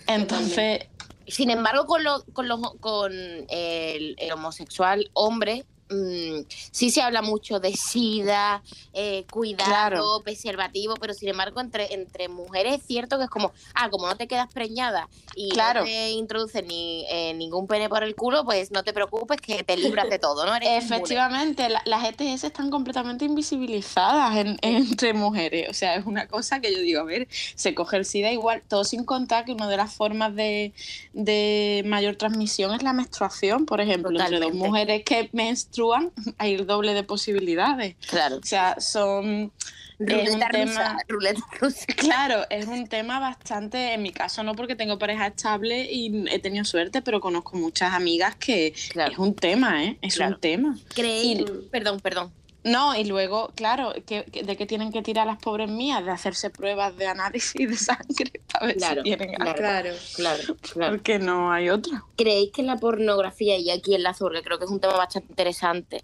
Entonces. 0.07 0.87
Sin 1.27 1.49
embargo, 1.49 1.85
con, 1.85 2.03
lo, 2.03 2.23
con, 2.33 2.47
con 2.79 3.13
el 3.13 4.31
homosexual 4.33 5.09
hombre, 5.13 5.65
Mm, 5.91 6.45
sí 6.71 6.89
se 6.89 7.01
habla 7.01 7.21
mucho 7.21 7.59
de 7.59 7.73
sida, 7.73 8.63
eh, 8.93 9.25
cuidado, 9.29 10.21
preservativo, 10.23 10.95
pero 10.95 11.13
sin 11.13 11.29
embargo 11.29 11.59
entre, 11.59 11.93
entre 11.93 12.29
mujeres 12.29 12.79
es 12.79 12.83
cierto 12.85 13.17
que 13.17 13.25
es 13.25 13.29
como, 13.29 13.51
ah, 13.73 13.89
como 13.89 14.07
no 14.07 14.15
te 14.15 14.25
quedas 14.27 14.47
preñada 14.53 15.09
y 15.35 15.49
no 15.49 15.83
te 15.83 16.11
introduces 16.11 16.63
ni 16.65 17.05
eh, 17.09 17.33
ningún 17.33 17.67
pene 17.67 17.89
por 17.89 18.03
el 18.03 18.15
culo, 18.15 18.45
pues 18.45 18.71
no 18.71 18.83
te 18.83 18.93
preocupes 18.93 19.41
que 19.41 19.63
te 19.63 19.75
libras 19.75 20.09
de 20.09 20.17
todo, 20.17 20.45
¿no? 20.45 20.55
Efectivamente, 20.55 21.67
las 21.85 22.05
ETS 22.05 22.45
están 22.45 22.69
completamente 22.69 23.25
invisibilizadas 23.25 24.45
entre 24.61 25.13
mujeres, 25.13 25.69
o 25.69 25.73
sea, 25.73 25.95
es 25.95 26.05
una 26.05 26.27
cosa 26.27 26.61
que 26.61 26.73
yo 26.73 26.79
digo, 26.79 27.01
a 27.01 27.05
ver, 27.05 27.27
se 27.55 27.75
coge 27.75 27.97
el 27.97 28.05
SIDA 28.05 28.31
igual, 28.31 28.63
todo 28.65 28.85
sin 28.85 29.03
contar 29.03 29.43
que 29.43 29.51
una 29.51 29.67
de 29.67 29.75
las 29.75 29.93
formas 29.93 30.33
de, 30.35 30.73
de 31.11 31.83
mayor 31.85 32.15
transmisión 32.15 32.73
es 32.73 32.81
la 32.81 32.93
menstruación, 32.93 33.65
por 33.65 33.81
ejemplo, 33.81 34.17
entre 34.17 34.39
dos 34.39 34.53
mujeres 34.53 35.03
que 35.03 35.29
menstruan 35.33 35.80
hay 36.37 36.55
el 36.55 36.65
doble 36.65 36.93
de 36.93 37.03
posibilidades. 37.03 37.95
Claro. 38.07 38.37
O 38.37 38.43
sea, 38.43 38.79
son... 38.79 39.51
es 39.99 40.33
un 40.33 40.39
tema, 40.51 40.97
Claro, 41.97 42.45
es 42.49 42.65
un 42.65 42.87
tema 42.87 43.19
bastante, 43.19 43.93
en 43.93 44.01
mi 44.01 44.11
caso 44.11 44.43
no 44.43 44.55
porque 44.55 44.75
tengo 44.75 44.97
pareja 44.97 45.27
estable 45.27 45.87
y 45.91 46.25
he 46.29 46.39
tenido 46.39 46.65
suerte, 46.65 47.01
pero 47.01 47.19
conozco 47.19 47.57
muchas 47.57 47.93
amigas 47.93 48.35
que 48.35 48.67
es 48.67 49.17
un 49.17 49.35
tema, 49.35 49.83
¿eh? 49.83 49.97
Es 50.01 50.17
un 50.17 50.39
tema. 50.39 50.77
Creí, 50.95 51.45
perdón, 51.71 51.99
perdón. 51.99 52.31
No, 52.63 52.95
y 52.95 53.05
luego, 53.05 53.51
claro, 53.55 53.91
¿de 53.91 54.55
qué 54.57 54.65
tienen 54.67 54.91
que 54.91 55.01
tirar 55.01 55.25
las 55.25 55.39
pobres 55.39 55.69
mías? 55.69 56.05
De 56.05 56.11
hacerse 56.11 56.51
pruebas 56.51 56.95
de 56.95 57.07
análisis 57.07 57.67
de 57.67 57.75
sangre 57.75 58.31
para 58.53 58.67
ver 58.67 58.77
claro, 58.77 59.01
si 59.01 59.03
tienen 59.03 59.33
claro, 59.33 59.55
claro, 59.55 59.89
claro, 60.15 60.55
claro. 60.73 60.91
Porque 60.91 61.17
no 61.17 61.51
hay 61.51 61.69
otra. 61.69 62.03
¿Creéis 62.15 62.51
que 62.51 62.61
la 62.61 62.77
pornografía, 62.77 63.57
y 63.57 63.71
aquí 63.71 63.95
en 63.95 64.03
la 64.03 64.13
que 64.13 64.41
creo 64.43 64.59
que 64.59 64.65
es 64.65 64.71
un 64.71 64.79
tema 64.79 64.95
bastante 64.95 65.29
interesante, 65.31 66.01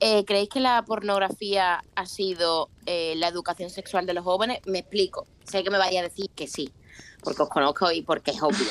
eh, 0.00 0.26
¿creéis 0.26 0.50
que 0.50 0.60
la 0.60 0.84
pornografía 0.84 1.82
ha 1.94 2.06
sido 2.06 2.68
eh, 2.84 3.14
la 3.16 3.28
educación 3.28 3.70
sexual 3.70 4.04
de 4.04 4.12
los 4.12 4.24
jóvenes? 4.24 4.60
Me 4.66 4.80
explico. 4.80 5.26
Sé 5.44 5.64
que 5.64 5.70
me 5.70 5.78
vaya 5.78 6.00
a 6.00 6.02
decir 6.02 6.28
que 6.34 6.46
sí, 6.46 6.70
porque 7.22 7.42
os 7.42 7.48
conozco 7.48 7.90
y 7.90 8.02
porque 8.02 8.32
es 8.32 8.42
obvio. 8.42 8.66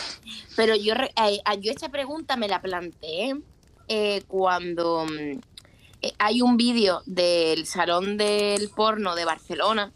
Pero 0.55 0.75
yo, 0.75 0.93
eh, 0.93 1.41
yo 1.59 1.71
esta 1.71 1.89
pregunta 1.89 2.37
me 2.37 2.47
la 2.47 2.61
planteé 2.61 3.33
cuando 4.27 5.05
mm, 5.05 5.31
eh, 5.31 5.39
hay 6.17 6.41
un 6.41 6.57
vídeo 6.57 7.01
del 7.05 7.65
Salón 7.65 8.17
del 8.17 8.69
Porno 8.69 9.15
de 9.15 9.25
Barcelona, 9.25 9.91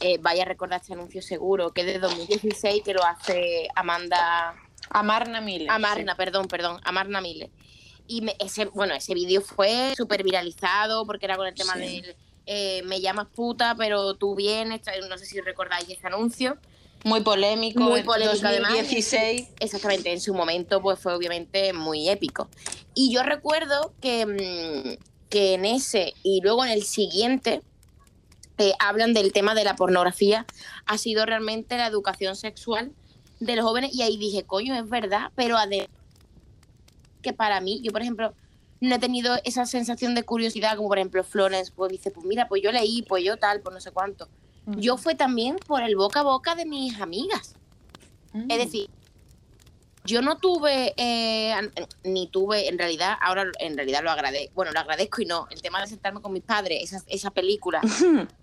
eh, 0.00 0.18
vaya 0.18 0.42
a 0.42 0.46
recordar 0.46 0.80
este 0.80 0.94
anuncio 0.94 1.22
seguro, 1.22 1.72
que 1.72 1.82
es 1.82 1.86
de 1.86 1.98
2016, 1.98 2.82
que 2.84 2.94
lo 2.94 3.04
hace 3.04 3.68
Amanda... 3.74 4.54
Amarna 4.90 5.40
Mille. 5.40 5.68
Amarna, 5.68 6.16
perdón, 6.16 6.48
perdón, 6.48 6.80
Amarna 6.84 7.20
Mille. 7.20 7.50
Y 8.08 8.26
ese, 8.40 8.64
bueno, 8.66 8.94
ese 8.94 9.14
vídeo 9.14 9.40
fue 9.40 9.94
súper 9.96 10.24
viralizado 10.24 11.06
porque 11.06 11.26
era 11.26 11.36
con 11.36 11.46
el 11.46 11.54
tema 11.54 11.74
del 11.76 12.16
eh, 12.52 12.82
me 12.84 13.00
llamas 13.00 13.28
puta, 13.28 13.76
pero 13.78 14.14
tú 14.14 14.34
vienes, 14.34 14.80
no 15.08 15.16
sé 15.16 15.24
si 15.24 15.40
recordáis 15.40 15.88
ese 15.88 16.04
anuncio. 16.08 16.58
Muy 17.04 17.20
polémico, 17.20 17.80
muy 17.80 18.02
polémico 18.02 18.42
2016. 18.42 19.50
Exactamente, 19.60 20.12
en 20.12 20.20
su 20.20 20.34
momento 20.34 20.82
pues 20.82 20.98
fue 20.98 21.14
obviamente 21.14 21.72
muy 21.72 22.08
épico. 22.08 22.48
Y 22.92 23.12
yo 23.12 23.22
recuerdo 23.22 23.94
que, 24.00 24.26
mm, 24.26 25.09
que 25.30 25.54
en 25.54 25.64
ese 25.64 26.12
y 26.22 26.42
luego 26.42 26.64
en 26.64 26.72
el 26.72 26.82
siguiente 26.82 27.62
eh, 28.58 28.74
hablan 28.78 29.14
del 29.14 29.32
tema 29.32 29.54
de 29.54 29.64
la 29.64 29.76
pornografía, 29.76 30.44
ha 30.84 30.98
sido 30.98 31.24
realmente 31.24 31.78
la 31.78 31.86
educación 31.86 32.36
sexual 32.36 32.92
de 33.38 33.56
los 33.56 33.64
jóvenes 33.64 33.94
y 33.94 34.02
ahí 34.02 34.18
dije, 34.18 34.42
coño, 34.44 34.74
es 34.74 34.88
verdad, 34.88 35.30
pero 35.34 35.56
además 35.56 35.88
que 37.22 37.32
para 37.32 37.60
mí, 37.60 37.80
yo 37.82 37.92
por 37.92 38.02
ejemplo, 38.02 38.34
no 38.80 38.94
he 38.94 38.98
tenido 38.98 39.36
esa 39.44 39.66
sensación 39.66 40.14
de 40.14 40.22
curiosidad 40.22 40.76
como 40.76 40.88
por 40.88 40.98
ejemplo 40.98 41.22
Florence, 41.22 41.72
pues 41.74 41.92
dice, 41.92 42.10
pues 42.10 42.26
mira, 42.26 42.48
pues 42.48 42.62
yo 42.62 42.72
leí, 42.72 43.02
pues 43.02 43.24
yo 43.24 43.36
tal, 43.36 43.60
pues 43.60 43.74
no 43.74 43.80
sé 43.80 43.90
cuánto. 43.90 44.28
Yo 44.66 44.96
fue 44.96 45.14
también 45.14 45.56
por 45.66 45.82
el 45.82 45.96
boca 45.96 46.20
a 46.20 46.22
boca 46.22 46.54
de 46.54 46.64
mis 46.64 47.00
amigas. 47.00 47.54
Es 48.34 48.44
mm. 48.44 48.48
decir, 48.48 48.90
yo 50.10 50.22
no 50.22 50.38
tuve, 50.38 50.92
eh, 50.96 51.54
ni 52.02 52.26
tuve, 52.26 52.68
en 52.68 52.78
realidad, 52.78 53.14
ahora 53.22 53.44
en 53.60 53.76
realidad 53.76 54.02
lo 54.02 54.10
agradezco, 54.10 54.52
bueno, 54.54 54.72
lo 54.72 54.80
agradezco 54.80 55.22
y 55.22 55.26
no, 55.26 55.46
el 55.50 55.62
tema 55.62 55.80
de 55.80 55.86
sentarme 55.86 56.20
con 56.20 56.32
mis 56.32 56.42
padres, 56.42 56.82
esa, 56.82 57.04
esa 57.06 57.30
película 57.30 57.80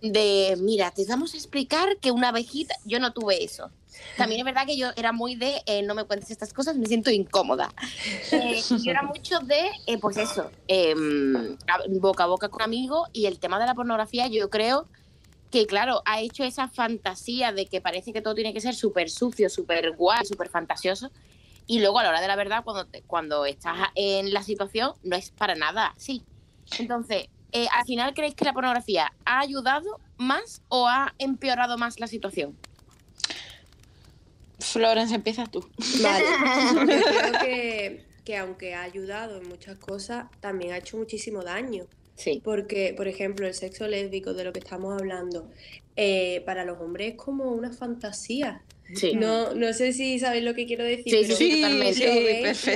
de, 0.01 0.57
mira, 0.59 0.91
te 0.91 1.05
vamos 1.05 1.33
a 1.33 1.37
explicar 1.37 1.97
que 1.97 2.11
una 2.11 2.29
abejita, 2.29 2.73
yo 2.85 2.99
no 2.99 3.11
tuve 3.11 3.43
eso. 3.43 3.69
También 4.15 4.39
es 4.39 4.45
verdad 4.45 4.65
que 4.65 4.77
yo 4.77 4.91
era 4.95 5.11
muy 5.11 5.35
de, 5.35 5.61
eh, 5.65 5.81
no 5.81 5.93
me 5.93 6.05
cuentes 6.05 6.31
estas 6.31 6.53
cosas, 6.53 6.77
me 6.77 6.85
siento 6.85 7.11
incómoda. 7.11 7.73
Eh, 8.31 8.61
yo 8.83 8.91
era 8.91 9.03
mucho 9.03 9.39
de, 9.39 9.69
pues 9.99 10.17
eso, 10.17 10.51
em, 10.67 11.57
boca 11.89 12.23
a 12.25 12.27
boca 12.27 12.49
con 12.49 12.61
amigos 12.61 13.09
y 13.13 13.25
el 13.25 13.39
tema 13.39 13.59
de 13.59 13.65
la 13.65 13.73
pornografía 13.73 14.27
yo 14.27 14.49
creo 14.49 14.87
que 15.51 15.65
claro, 15.65 16.01
ha 16.05 16.19
hecho 16.19 16.43
esa 16.43 16.67
fantasía 16.67 17.51
de 17.51 17.65
que 17.65 17.81
parece 17.81 18.11
que 18.13 18.21
todo 18.21 18.35
tiene 18.35 18.53
que 18.53 18.61
ser 18.61 18.75
súper 18.75 19.09
sucio, 19.09 19.49
súper 19.49 19.91
guay, 19.95 20.25
súper 20.25 20.49
fantasioso, 20.49 21.09
y 21.67 21.79
luego 21.79 21.99
a 21.99 22.03
la 22.03 22.09
hora 22.09 22.21
de 22.21 22.27
la 22.27 22.35
verdad, 22.35 22.63
cuando, 22.63 22.89
cuando 23.05 23.45
estás 23.45 23.89
en 23.95 24.33
la 24.33 24.41
situación, 24.41 24.93
no 25.03 25.15
es 25.15 25.31
para 25.31 25.55
nada 25.55 25.93
así. 25.95 26.23
Entonces, 26.79 27.27
eh, 27.51 27.67
al 27.73 27.85
final, 27.85 28.13
¿creéis 28.13 28.35
que 28.35 28.45
la 28.45 28.53
pornografía 28.53 29.11
ha 29.25 29.39
ayudado 29.39 29.99
más 30.17 30.61
o 30.69 30.87
ha 30.87 31.13
empeorado 31.17 31.77
más 31.77 31.99
la 31.99 32.07
situación? 32.07 32.57
Florence, 34.59 35.13
empiezas 35.13 35.49
tú. 35.51 35.67
Vale. 36.01 36.25
Yo 36.79 36.85
creo 36.85 37.39
que, 37.41 38.05
que 38.25 38.37
aunque 38.37 38.73
ha 38.73 38.83
ayudado 38.83 39.37
en 39.37 39.47
muchas 39.47 39.77
cosas, 39.77 40.25
también 40.39 40.73
ha 40.73 40.77
hecho 40.77 40.97
muchísimo 40.97 41.43
daño. 41.43 41.85
Sí. 42.15 42.41
Porque, 42.43 42.93
por 42.97 43.07
ejemplo, 43.07 43.45
el 43.47 43.53
sexo 43.53 43.87
lésbico 43.87 44.33
de 44.33 44.43
lo 44.43 44.51
que 44.51 44.59
estamos 44.59 44.99
hablando, 44.99 45.49
eh, 45.95 46.41
para 46.45 46.65
los 46.65 46.79
hombres 46.79 47.13
es 47.13 47.17
como 47.17 47.51
una 47.51 47.71
fantasía. 47.71 48.63
No, 49.15 49.53
no 49.53 49.73
sé 49.73 49.93
si 49.93 50.19
sabéis 50.19 50.43
lo 50.43 50.53
que 50.53 50.65
quiero 50.65 50.83
decir. 50.83 51.25
Sí, 51.25 51.33
sí, 51.33 51.61
totalmente. 51.61 52.05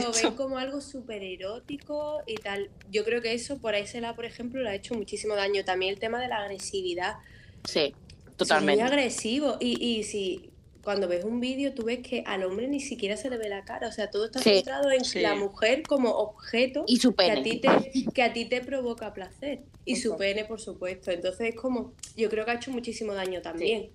Lo 0.01 0.11
ven, 0.11 0.35
como 0.35 0.57
algo 0.57 0.81
súper 0.81 1.23
erótico 1.23 2.21
y 2.27 2.35
tal. 2.35 2.69
Yo 2.91 3.03
creo 3.05 3.21
que 3.21 3.33
eso 3.33 3.59
por 3.59 3.75
ahí 3.75 3.87
se 3.87 4.01
la, 4.01 4.15
por 4.15 4.25
ejemplo, 4.25 4.61
le 4.61 4.69
ha 4.69 4.75
hecho 4.75 4.93
muchísimo 4.93 5.35
daño. 5.35 5.63
También 5.63 5.93
el 5.93 5.99
tema 5.99 6.21
de 6.21 6.27
la 6.27 6.37
agresividad. 6.37 7.15
Sí, 7.63 7.93
totalmente. 8.35 8.81
muy 8.81 8.91
agresivo. 8.91 9.57
Y, 9.59 9.83
y 9.83 10.03
si 10.03 10.51
cuando 10.83 11.07
ves 11.07 11.23
un 11.23 11.39
vídeo 11.39 11.73
tú 11.73 11.83
ves 11.83 11.99
que 11.99 12.23
al 12.25 12.43
hombre 12.43 12.67
ni 12.67 12.79
siquiera 12.79 13.15
se 13.15 13.29
le 13.29 13.37
ve 13.37 13.49
la 13.49 13.63
cara. 13.63 13.87
O 13.87 13.91
sea, 13.91 14.09
todo 14.09 14.25
está 14.25 14.39
centrado 14.39 14.91
en 14.91 15.01
la 15.21 15.35
mujer 15.35 15.83
como 15.83 16.09
objeto 16.11 16.83
y 16.87 16.97
su 16.97 17.15
pene. 17.15 17.35
Que, 17.35 17.39
a 17.39 17.43
ti 17.43 17.57
te, 17.59 18.11
que 18.11 18.23
a 18.23 18.33
ti 18.33 18.45
te 18.45 18.61
provoca 18.61 19.13
placer. 19.13 19.61
Y 19.85 19.95
su 19.95 20.17
pene, 20.17 20.45
por 20.45 20.59
supuesto. 20.59 21.11
Entonces 21.11 21.49
es 21.49 21.55
como, 21.55 21.93
yo 22.15 22.29
creo 22.29 22.45
que 22.45 22.51
ha 22.51 22.55
hecho 22.55 22.71
muchísimo 22.71 23.13
daño 23.13 23.41
también. 23.41 23.91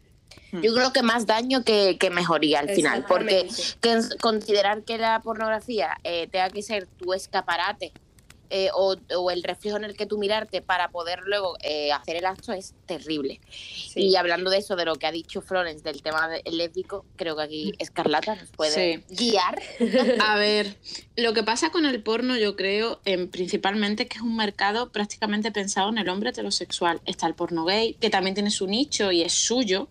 Yo 0.53 0.75
creo 0.75 0.93
que 0.93 1.03
más 1.03 1.27
daño 1.27 1.65
que, 1.65 1.99
mejoría 2.13 2.61
al 2.61 2.71
final, 2.71 3.05
porque 3.07 3.49
considerar 4.21 4.83
que 4.83 4.99
la 4.99 5.21
pornografía 5.21 5.99
eh, 6.05 6.29
tenga 6.29 6.51
que 6.51 6.63
ser 6.63 6.87
tu 6.87 7.13
escaparate 7.13 7.93
eh, 8.51 8.71
o, 8.75 8.97
el 9.31 9.43
reflejo 9.43 9.77
en 9.77 9.85
el 9.85 9.97
que 9.97 10.07
tú 10.07 10.19
mirarte 10.19 10.63
para 10.63 10.91
poder 10.91 11.21
luego 11.25 11.57
eh, 11.63 11.93
hacer 11.93 12.17
el 12.17 12.27
acto 12.27 12.53
es 12.53 12.75
terrible. 12.87 13.41
Y 13.95 14.17
hablando 14.17 14.51
de 14.51 14.59
eso, 14.59 14.77
de 14.77 14.85
lo 14.85 14.97
que 14.97 15.07
ha 15.07 15.13
dicho 15.13 15.41
Florence 15.41 15.83
del 15.83 16.03
tema 16.03 16.29
del 16.29 16.57
lésbico, 16.57 17.05
creo 17.17 17.37
que 17.37 17.43
aquí 17.43 17.73
Escarlata 17.79 18.35
nos 18.37 18.51
puede 18.51 19.05
guiar. 19.09 19.61
A 20.21 20.37
ver, 20.37 20.77
lo 21.17 21.33
que 21.33 21.43
pasa 21.43 21.71
con 21.71 21.87
el 21.87 22.03
porno, 22.03 22.37
yo 22.37 22.57
creo, 22.57 23.01
en, 23.05 23.29
principalmente 23.29 24.07
que 24.07 24.19
es 24.19 24.23
un 24.23 24.37
mercado 24.37 24.91
prácticamente 24.91 25.51
pensado 25.51 25.89
en 25.91 25.99
el 25.99 26.09
hombre 26.09 26.31
heterosexual. 26.31 27.01
Está 27.05 27.27
el 27.27 27.35
porno 27.35 27.65
gay, 27.65 27.95
que 27.95 28.11
también 28.11 28.35
tiene 28.35 28.51
su 28.51 28.67
nicho 28.67 29.13
y 29.13 29.23
es 29.23 29.33
suyo, 29.33 29.89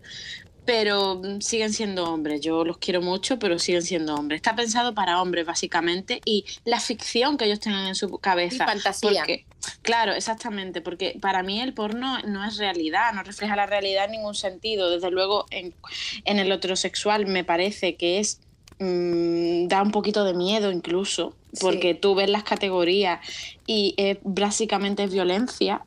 pero 0.65 1.15
mm, 1.15 1.41
siguen 1.41 1.71
siendo 1.71 2.11
hombres. 2.11 2.41
Yo 2.41 2.65
los 2.65 2.77
quiero 2.77 3.01
mucho, 3.01 3.39
pero 3.39 3.59
siguen 3.59 3.83
siendo 3.83 4.15
hombres. 4.15 4.39
Está 4.39 4.55
pensado 4.55 4.93
para 4.93 5.21
hombres, 5.21 5.45
básicamente, 5.45 6.21
y 6.25 6.45
la 6.65 6.79
ficción 6.79 7.37
que 7.37 7.45
ellos 7.45 7.59
tengan 7.59 7.87
en 7.87 7.95
su 7.95 8.09
cabeza. 8.17 8.63
Y 8.63 8.67
fantasía. 8.67 9.25
claro, 9.81 10.13
exactamente, 10.13 10.81
porque 10.81 11.17
para 11.21 11.43
mí 11.43 11.61
el 11.61 11.73
porno 11.73 12.19
no 12.23 12.45
es 12.45 12.57
realidad, 12.57 13.13
no 13.13 13.23
refleja 13.23 13.55
la 13.55 13.65
realidad 13.65 14.05
en 14.05 14.11
ningún 14.11 14.35
sentido. 14.35 14.89
Desde 14.89 15.11
luego, 15.11 15.45
en, 15.51 15.73
en 16.25 16.39
el 16.39 16.51
heterosexual 16.51 17.27
me 17.27 17.43
parece 17.43 17.95
que 17.95 18.19
es 18.19 18.41
Mm, 18.77 19.67
da 19.67 19.81
un 19.81 19.91
poquito 19.91 20.25
de 20.25 20.33
miedo 20.33 20.69
incluso, 20.69 21.33
porque 21.61 21.93
tú 21.93 22.13
ves 22.13 22.29
las 22.29 22.43
categorías 22.43 23.21
y 23.65 23.95
básicamente 24.23 25.03
es 25.03 25.13
violencia, 25.13 25.81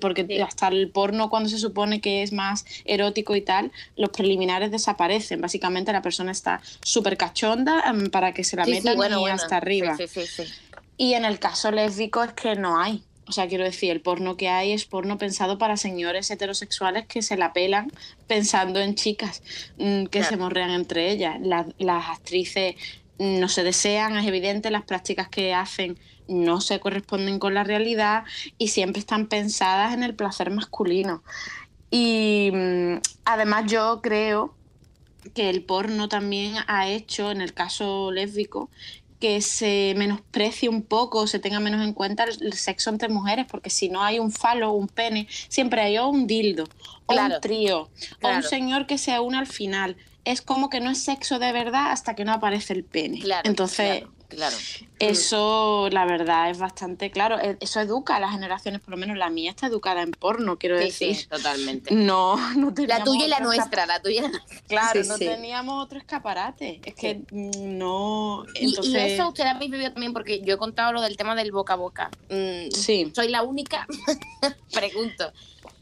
porque 0.00 0.42
hasta 0.42 0.66
el 0.68 0.90
porno 0.90 1.30
cuando 1.30 1.48
se 1.48 1.58
supone 1.58 2.00
que 2.00 2.24
es 2.24 2.32
más 2.32 2.64
erótico 2.84 3.36
y 3.36 3.42
tal, 3.42 3.70
los 3.96 4.10
preliminares 4.10 4.72
desaparecen, 4.72 5.40
básicamente 5.40 5.92
la 5.92 6.02
persona 6.02 6.32
está 6.32 6.60
súper 6.82 7.16
cachonda 7.16 7.84
em, 7.86 8.10
para 8.10 8.32
que 8.32 8.42
se 8.42 8.56
la 8.56 8.66
metan 8.66 8.98
y 8.98 9.28
hasta 9.28 9.56
arriba. 9.56 9.96
Y 10.96 11.14
en 11.14 11.24
el 11.24 11.38
caso 11.38 11.70
lésbico 11.70 12.24
es 12.24 12.32
que 12.32 12.56
no 12.56 12.80
hay. 12.80 13.04
O 13.28 13.32
sea, 13.32 13.48
quiero 13.48 13.64
decir, 13.64 13.90
el 13.90 14.00
porno 14.00 14.36
que 14.36 14.48
hay 14.48 14.72
es 14.72 14.84
porno 14.84 15.18
pensado 15.18 15.58
para 15.58 15.76
señores 15.76 16.30
heterosexuales 16.30 17.06
que 17.06 17.22
se 17.22 17.36
la 17.36 17.52
pelan 17.52 17.90
pensando 18.26 18.80
en 18.80 18.94
chicas 18.94 19.42
mm, 19.78 20.04
que 20.06 20.22
se 20.22 20.36
morrean 20.36 20.70
entre 20.70 21.10
ellas. 21.10 21.36
las 21.40 22.08
actrices 22.08 22.76
no 23.18 23.48
se 23.48 23.64
desean, 23.64 24.16
es 24.16 24.26
evidente, 24.26 24.70
las 24.70 24.84
prácticas 24.84 25.28
que 25.28 25.54
hacen 25.54 25.98
no 26.28 26.60
se 26.60 26.80
corresponden 26.80 27.38
con 27.38 27.54
la 27.54 27.64
realidad 27.64 28.24
y 28.58 28.68
siempre 28.68 29.00
están 29.00 29.26
pensadas 29.26 29.94
en 29.94 30.02
el 30.02 30.14
placer 30.14 30.50
masculino. 30.50 31.22
Y 31.90 32.50
mm, 32.52 32.96
además 33.24 33.70
yo 33.70 34.00
creo 34.02 34.54
que 35.34 35.50
el 35.50 35.62
porno 35.62 36.08
también 36.08 36.54
ha 36.66 36.88
hecho, 36.88 37.30
en 37.30 37.40
el 37.40 37.52
caso 37.52 38.10
lésbico, 38.12 38.70
que 39.20 39.40
se 39.40 39.94
menosprecie 39.96 40.68
un 40.68 40.82
poco, 40.82 41.26
se 41.26 41.38
tenga 41.38 41.60
menos 41.60 41.82
en 41.82 41.92
cuenta 41.92 42.24
el, 42.24 42.52
sexo 42.52 42.90
entre 42.90 43.08
mujeres, 43.08 43.46
porque 43.50 43.70
si 43.70 43.88
no 43.88 44.02
hay 44.02 44.18
un 44.18 44.30
falo, 44.30 44.72
un 44.72 44.88
pene, 44.88 45.26
siempre 45.48 45.80
hay 45.80 45.98
o 45.98 46.08
un 46.08 46.26
dildo, 46.26 46.64
o 47.06 47.14
un 47.14 47.40
trío, 47.40 47.90
o 48.22 48.28
un 48.28 48.42
señor 48.42 48.86
que 48.86 48.98
se 48.98 49.18
une 49.18 49.38
al 49.38 49.46
final. 49.46 49.96
Es 50.24 50.42
como 50.42 50.68
que 50.68 50.80
no 50.80 50.90
es 50.90 51.02
sexo 51.02 51.38
de 51.38 51.52
verdad 51.52 51.92
hasta 51.92 52.14
que 52.14 52.24
no 52.24 52.32
aparece 52.32 52.72
el 52.72 52.84
pene. 52.84 53.22
Entonces, 53.44 54.04
Claro. 54.28 54.56
Eso, 54.98 55.88
la 55.90 56.04
verdad, 56.04 56.50
es 56.50 56.58
bastante 56.58 57.10
claro. 57.10 57.38
E, 57.38 57.56
eso 57.60 57.80
educa 57.80 58.16
a 58.16 58.20
las 58.20 58.32
generaciones, 58.32 58.80
por 58.80 58.90
lo 58.90 58.96
menos 58.96 59.16
la 59.16 59.30
mía 59.30 59.50
está 59.50 59.66
educada 59.66 60.02
en 60.02 60.10
porno, 60.10 60.58
quiero 60.58 60.78
decir. 60.78 61.14
Sí, 61.14 61.26
totalmente. 61.26 61.94
No, 61.94 62.36
no 62.56 62.72
La 62.86 63.04
tuya 63.04 63.26
y 63.26 63.28
la 63.28 63.40
nuestra, 63.40 63.86
la 63.86 64.00
tuya 64.00 64.20
y 64.20 64.22
la 64.22 64.28
nuestra. 64.28 64.60
Claro, 64.66 65.04
no 65.04 65.18
teníamos 65.18 65.84
otro 65.84 65.98
escaparate. 65.98 66.80
Es 66.84 66.94
que 66.94 67.22
mm, 67.30 67.78
no. 67.78 68.44
Entonces... 68.54 68.94
Y, 68.94 68.96
eso 68.96 69.28
usted 69.28 69.44
habéis 69.44 69.70
vivido 69.70 69.92
también, 69.92 70.12
porque 70.12 70.40
yo 70.40 70.54
he 70.54 70.58
contado 70.58 70.92
lo 70.92 71.00
del 71.00 71.16
tema 71.16 71.34
del 71.34 71.52
boca 71.52 71.74
a 71.74 71.76
boca. 71.76 72.10
Mm, 72.30 72.70
sí. 72.72 73.12
Soy 73.14 73.28
la 73.28 73.42
única. 73.42 73.86
Pregunto. 74.72 75.32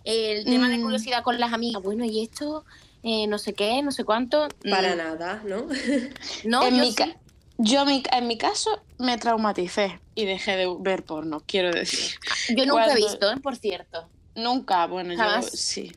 El 0.04 0.44
tema 0.44 0.68
de 0.68 0.78
mm. 0.78 0.82
curiosidad 0.82 1.22
con 1.22 1.40
las 1.40 1.52
amigas. 1.52 1.82
Bueno, 1.82 2.04
¿y 2.04 2.22
esto? 2.22 2.64
Eh, 3.06 3.26
no 3.26 3.36
sé 3.36 3.52
qué, 3.52 3.82
no 3.82 3.92
sé 3.92 4.04
cuánto. 4.04 4.48
Para 4.68 4.96
nada, 4.96 5.42
¿no? 5.46 5.66
no, 6.44 6.66
en 6.66 6.80
mi 6.80 6.94
yo 7.58 7.84
en 7.86 8.26
mi 8.26 8.38
caso 8.38 8.82
me 8.98 9.18
traumaticé 9.18 10.00
y 10.14 10.24
dejé 10.24 10.56
de 10.56 10.74
ver 10.80 11.04
porno, 11.04 11.42
quiero 11.46 11.70
decir. 11.70 12.16
Yo 12.56 12.66
nunca 12.66 12.92
he 12.92 12.96
visto, 12.96 13.30
¿eh? 13.30 13.36
por 13.42 13.56
cierto. 13.56 14.08
Nunca, 14.34 14.86
bueno, 14.86 15.14
yo 15.14 15.42
sí. 15.42 15.92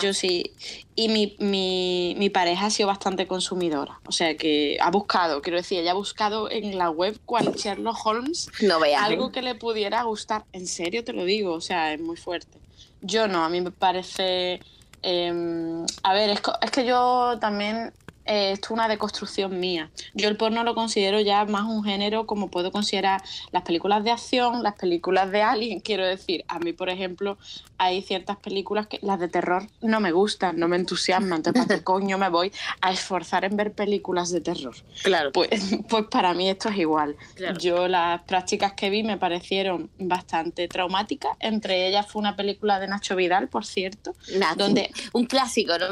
Yo 0.00 0.14
sí. 0.14 0.52
Y 0.94 1.08
mi, 1.08 1.36
mi, 1.40 2.14
mi, 2.16 2.30
pareja 2.30 2.66
ha 2.66 2.70
sido 2.70 2.86
bastante 2.86 3.26
consumidora. 3.26 4.00
O 4.06 4.12
sea 4.12 4.36
que 4.36 4.76
ha 4.80 4.90
buscado, 4.90 5.42
quiero 5.42 5.56
decir, 5.58 5.80
ella 5.80 5.90
ha 5.90 5.94
buscado 5.94 6.48
en 6.50 6.78
la 6.78 6.90
web 6.90 7.18
cual 7.26 7.52
Sherlock 7.54 8.06
Holmes 8.06 8.48
no 8.60 8.78
algo 8.96 9.32
que 9.32 9.42
le 9.42 9.56
pudiera 9.56 10.02
gustar. 10.04 10.44
En 10.52 10.68
serio 10.68 11.02
te 11.02 11.12
lo 11.12 11.24
digo, 11.24 11.52
o 11.54 11.60
sea, 11.60 11.92
es 11.92 12.00
muy 12.00 12.16
fuerte. 12.16 12.58
Yo 13.00 13.26
no, 13.26 13.42
a 13.42 13.48
mí 13.48 13.60
me 13.60 13.72
parece. 13.72 14.60
Em, 15.02 15.84
a 16.04 16.14
ver, 16.14 16.30
es, 16.30 16.40
es 16.60 16.70
que 16.70 16.86
yo 16.86 17.38
también 17.40 17.92
eh, 18.24 18.52
esto 18.52 18.68
es 18.68 18.70
una 18.70 18.88
deconstrucción 18.88 19.58
mía. 19.58 19.90
Yo 20.14 20.28
el 20.28 20.36
porno 20.36 20.62
lo 20.64 20.74
considero 20.74 21.20
ya 21.20 21.44
más 21.44 21.64
un 21.64 21.84
género 21.84 22.26
como 22.26 22.50
puedo 22.50 22.70
considerar 22.70 23.22
las 23.50 23.62
películas 23.62 24.04
de 24.04 24.10
acción, 24.10 24.62
las 24.62 24.74
películas 24.74 25.30
de 25.30 25.42
Alien. 25.42 25.80
Quiero 25.84 26.06
decir, 26.06 26.44
a 26.48 26.58
mí, 26.58 26.72
por 26.72 26.88
ejemplo, 26.88 27.38
hay 27.78 28.02
ciertas 28.02 28.36
películas 28.36 28.86
que 28.86 28.98
las 29.02 29.18
de 29.18 29.28
terror 29.28 29.66
no 29.80 30.00
me 30.00 30.12
gustan, 30.12 30.58
no 30.58 30.68
me 30.68 30.76
entusiasman. 30.76 31.38
Entonces, 31.38 31.66
¿para 31.66 31.78
qué 31.78 31.84
coño 31.92 32.18
me 32.18 32.28
voy 32.28 32.52
a 32.80 32.92
esforzar 32.92 33.44
en 33.44 33.56
ver 33.56 33.72
películas 33.72 34.30
de 34.30 34.40
terror? 34.40 34.74
Claro. 35.02 35.32
Pues, 35.32 35.78
pues 35.88 36.04
para 36.06 36.32
mí 36.34 36.48
esto 36.48 36.68
es 36.68 36.78
igual. 36.78 37.16
Yo 37.58 37.88
las 37.88 38.22
prácticas 38.22 38.74
que 38.74 38.90
vi 38.90 39.02
me 39.02 39.16
parecieron 39.16 39.90
bastante 39.98 40.68
traumáticas. 40.68 41.36
Entre 41.40 41.88
ellas 41.88 42.06
fue 42.06 42.20
una 42.20 42.36
película 42.36 42.78
de 42.78 42.86
Nacho 42.88 43.16
Vidal, 43.16 43.48
por 43.48 43.64
cierto. 43.64 44.14
donde 44.56 44.90
Un 45.12 45.26
clásico, 45.26 45.72
¿no? 45.78 45.86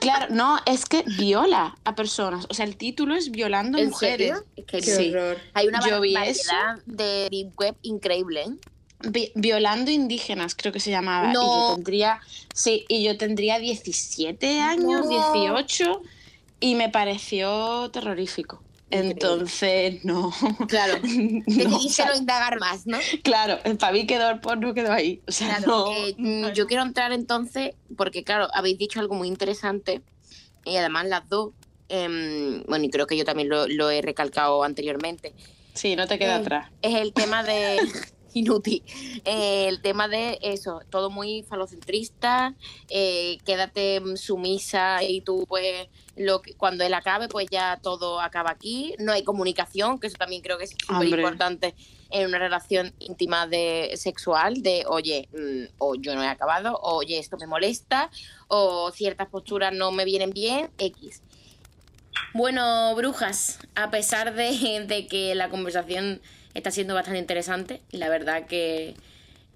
claro, 0.00 0.26
no, 0.30 0.58
es 0.66 0.84
que 0.86 1.04
viola 1.18 1.52
a 1.84 1.94
personas. 1.94 2.46
O 2.48 2.54
sea, 2.54 2.64
el 2.64 2.76
título 2.76 3.14
es 3.14 3.30
Violando 3.30 3.82
mujeres. 3.82 4.42
sí. 4.80 5.12
Hay 5.54 5.68
una 5.68 5.80
variedad 5.80 6.76
de 6.86 7.28
deep 7.30 7.52
web 7.58 7.74
increíble. 7.82 8.44
¿eh? 8.44 9.32
Violando 9.34 9.90
indígenas, 9.90 10.54
creo 10.54 10.72
que 10.72 10.80
se 10.80 10.90
llamaba. 10.90 11.30
Y 11.30 11.34
yo 11.34 11.72
tendría, 11.74 12.20
sí, 12.54 12.84
y 12.88 13.04
yo 13.04 13.16
tendría 13.16 13.58
17 13.58 14.60
años, 14.60 15.08
18, 15.08 16.02
y 16.60 16.74
me 16.76 16.88
pareció 16.88 17.90
terrorífico. 17.90 18.62
Entonces, 18.90 20.04
no. 20.04 20.32
Claro. 20.68 20.94
Decidiste 21.02 22.04
no, 22.04 22.14
indagar 22.14 22.60
más, 22.60 22.86
¿no? 22.86 22.98
Claro, 23.22 23.58
para 23.78 23.92
mí 23.92 24.06
quedó 24.06 24.28
el 24.30 24.40
porno, 24.40 24.74
quedó 24.74 24.92
ahí. 24.92 25.22
O 25.26 25.32
sea, 25.32 25.60
no, 25.60 25.86
mm, 26.18 26.52
yo 26.52 26.66
quiero 26.66 26.82
entrar 26.82 27.12
entonces, 27.12 27.74
porque 27.96 28.22
claro, 28.22 28.48
habéis 28.52 28.78
dicho 28.78 29.00
algo 29.00 29.14
muy 29.14 29.28
interesante 29.28 30.02
y 30.64 30.76
además 30.76 31.06
las 31.06 31.28
dos, 31.28 31.52
em, 31.88 32.62
bueno, 32.64 32.84
y 32.84 32.90
creo 32.90 33.06
que 33.06 33.16
yo 33.16 33.24
también 33.24 33.48
lo, 33.48 33.90
he 33.90 34.02
recalcado 34.02 34.64
anteriormente. 34.64 35.34
Sí, 35.74 35.96
no 35.96 36.06
te 36.06 36.18
queda 36.18 36.36
atrás. 36.36 36.70
Es 36.82 36.94
el 36.96 37.12
tema 37.12 37.42
de... 37.42 37.78
inútil. 38.34 38.82
Eh, 39.24 39.68
el 39.68 39.82
tema 39.82 40.08
de 40.08 40.38
eso, 40.40 40.80
todo 40.90 41.10
muy 41.10 41.42
falocentrista, 41.42 42.54
eh, 42.88 43.36
quédate 43.44 44.00
sumisa 44.16 45.02
y 45.02 45.20
tú 45.20 45.44
pues 45.46 45.88
lo 46.16 46.40
que, 46.40 46.54
cuando 46.54 46.84
él 46.84 46.94
acabe 46.94 47.28
pues 47.28 47.46
ya 47.50 47.78
todo 47.82 48.20
acaba 48.20 48.50
aquí, 48.50 48.94
no 48.98 49.12
hay 49.12 49.22
comunicación, 49.22 49.98
que 49.98 50.06
eso 50.06 50.16
también 50.16 50.42
creo 50.42 50.58
que 50.58 50.64
es 50.64 50.74
súper 50.86 51.08
importante 51.08 51.74
en 52.12 52.28
una 52.28 52.38
relación 52.38 52.94
íntima 52.98 53.46
de 53.46 53.92
sexual, 53.96 54.62
de 54.62 54.84
oye, 54.86 55.28
mm, 55.32 55.74
o 55.78 55.94
yo 55.94 56.14
no 56.14 56.22
he 56.22 56.28
acabado, 56.28 56.74
o, 56.76 56.96
oye, 56.96 57.18
esto 57.18 57.36
me 57.38 57.46
molesta, 57.46 58.10
o 58.48 58.90
ciertas 58.92 59.28
posturas 59.28 59.72
no 59.72 59.90
me 59.92 60.04
vienen 60.04 60.30
bien, 60.30 60.70
X. 60.78 61.22
Bueno, 62.34 62.94
brujas, 62.94 63.58
a 63.74 63.90
pesar 63.90 64.34
de, 64.34 65.06
que 65.10 65.34
la 65.34 65.48
conversación 65.48 66.20
está 66.54 66.70
siendo 66.70 66.94
bastante 66.94 67.18
interesante, 67.18 67.80
la 67.90 68.08
verdad 68.08 68.46
que, 68.46 68.94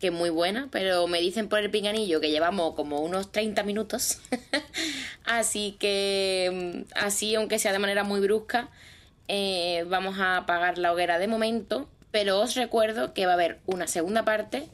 que 0.01 0.11
muy 0.11 0.31
buena, 0.31 0.69
pero 0.71 1.07
me 1.07 1.21
dicen 1.21 1.49
por 1.49 1.59
el 1.59 1.71
pinganillo 1.71 2.21
que 2.21 2.31
llevamos 2.31 2.75
como 2.75 3.01
unos 3.01 3.31
30 3.33 3.63
minutos, 3.65 4.21
así 5.25 5.77
que 5.79 6.85
mm, 6.87 6.99
así, 6.99 7.35
aunque 7.35 7.59
sea 7.59 7.73
de 7.73 7.79
manera 7.79 8.05
muy 8.05 8.21
brusca, 8.21 8.71
eh, 9.29 9.85
vamos 9.89 10.19
a 10.19 10.39
apagar 10.39 10.79
la 10.79 10.93
hoguera 10.93 11.19
de 11.19 11.27
momento 11.27 11.89
pero 12.17 12.41
os 12.41 12.55
recuerdo 12.55 13.13
que 13.13 13.27
va 13.27 13.33
a 13.33 13.35
haber 13.35 13.59
una 13.67 13.87
segunda 13.87 14.25
parte 14.25 14.71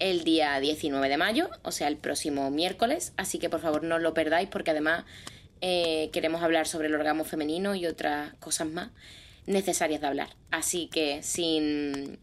el 0.00 0.24
día 0.24 0.58
19 0.58 1.08
de 1.08 1.16
mayo, 1.16 1.48
o 1.62 1.70
sea, 1.70 1.86
el 1.86 1.96
próximo 1.96 2.50
miércoles, 2.50 3.12
así 3.16 3.38
que 3.38 3.48
por 3.48 3.60
favor 3.60 3.84
no 3.84 4.00
lo 4.00 4.12
perdáis 4.12 4.48
porque 4.48 4.72
además 4.72 5.04
eh, 5.60 6.10
queremos 6.12 6.42
hablar 6.42 6.66
sobre 6.66 6.88
el 6.88 6.94
orgasmo 6.96 7.22
femenino 7.22 7.76
y 7.76 7.86
otras 7.86 8.34
cosas 8.40 8.66
más 8.66 8.88
necesarias 9.46 10.00
de 10.00 10.08
hablar. 10.08 10.30
Así 10.50 10.88
que 10.88 11.22
sin, 11.22 12.18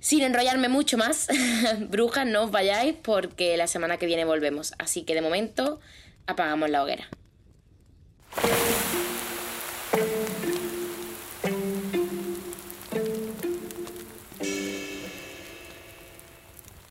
sin 0.00 0.22
enrollarme 0.22 0.68
mucho 0.68 0.98
más, 0.98 1.28
brujas, 1.78 2.26
no 2.26 2.42
os 2.42 2.50
vayáis 2.50 2.96
porque 3.00 3.56
la 3.56 3.68
semana 3.68 3.98
que 3.98 4.06
viene 4.06 4.24
volvemos. 4.24 4.74
Así 4.80 5.02
que 5.02 5.14
de 5.14 5.22
momento 5.22 5.78
apagamos 6.26 6.70
la 6.70 6.82
hoguera. 6.82 7.08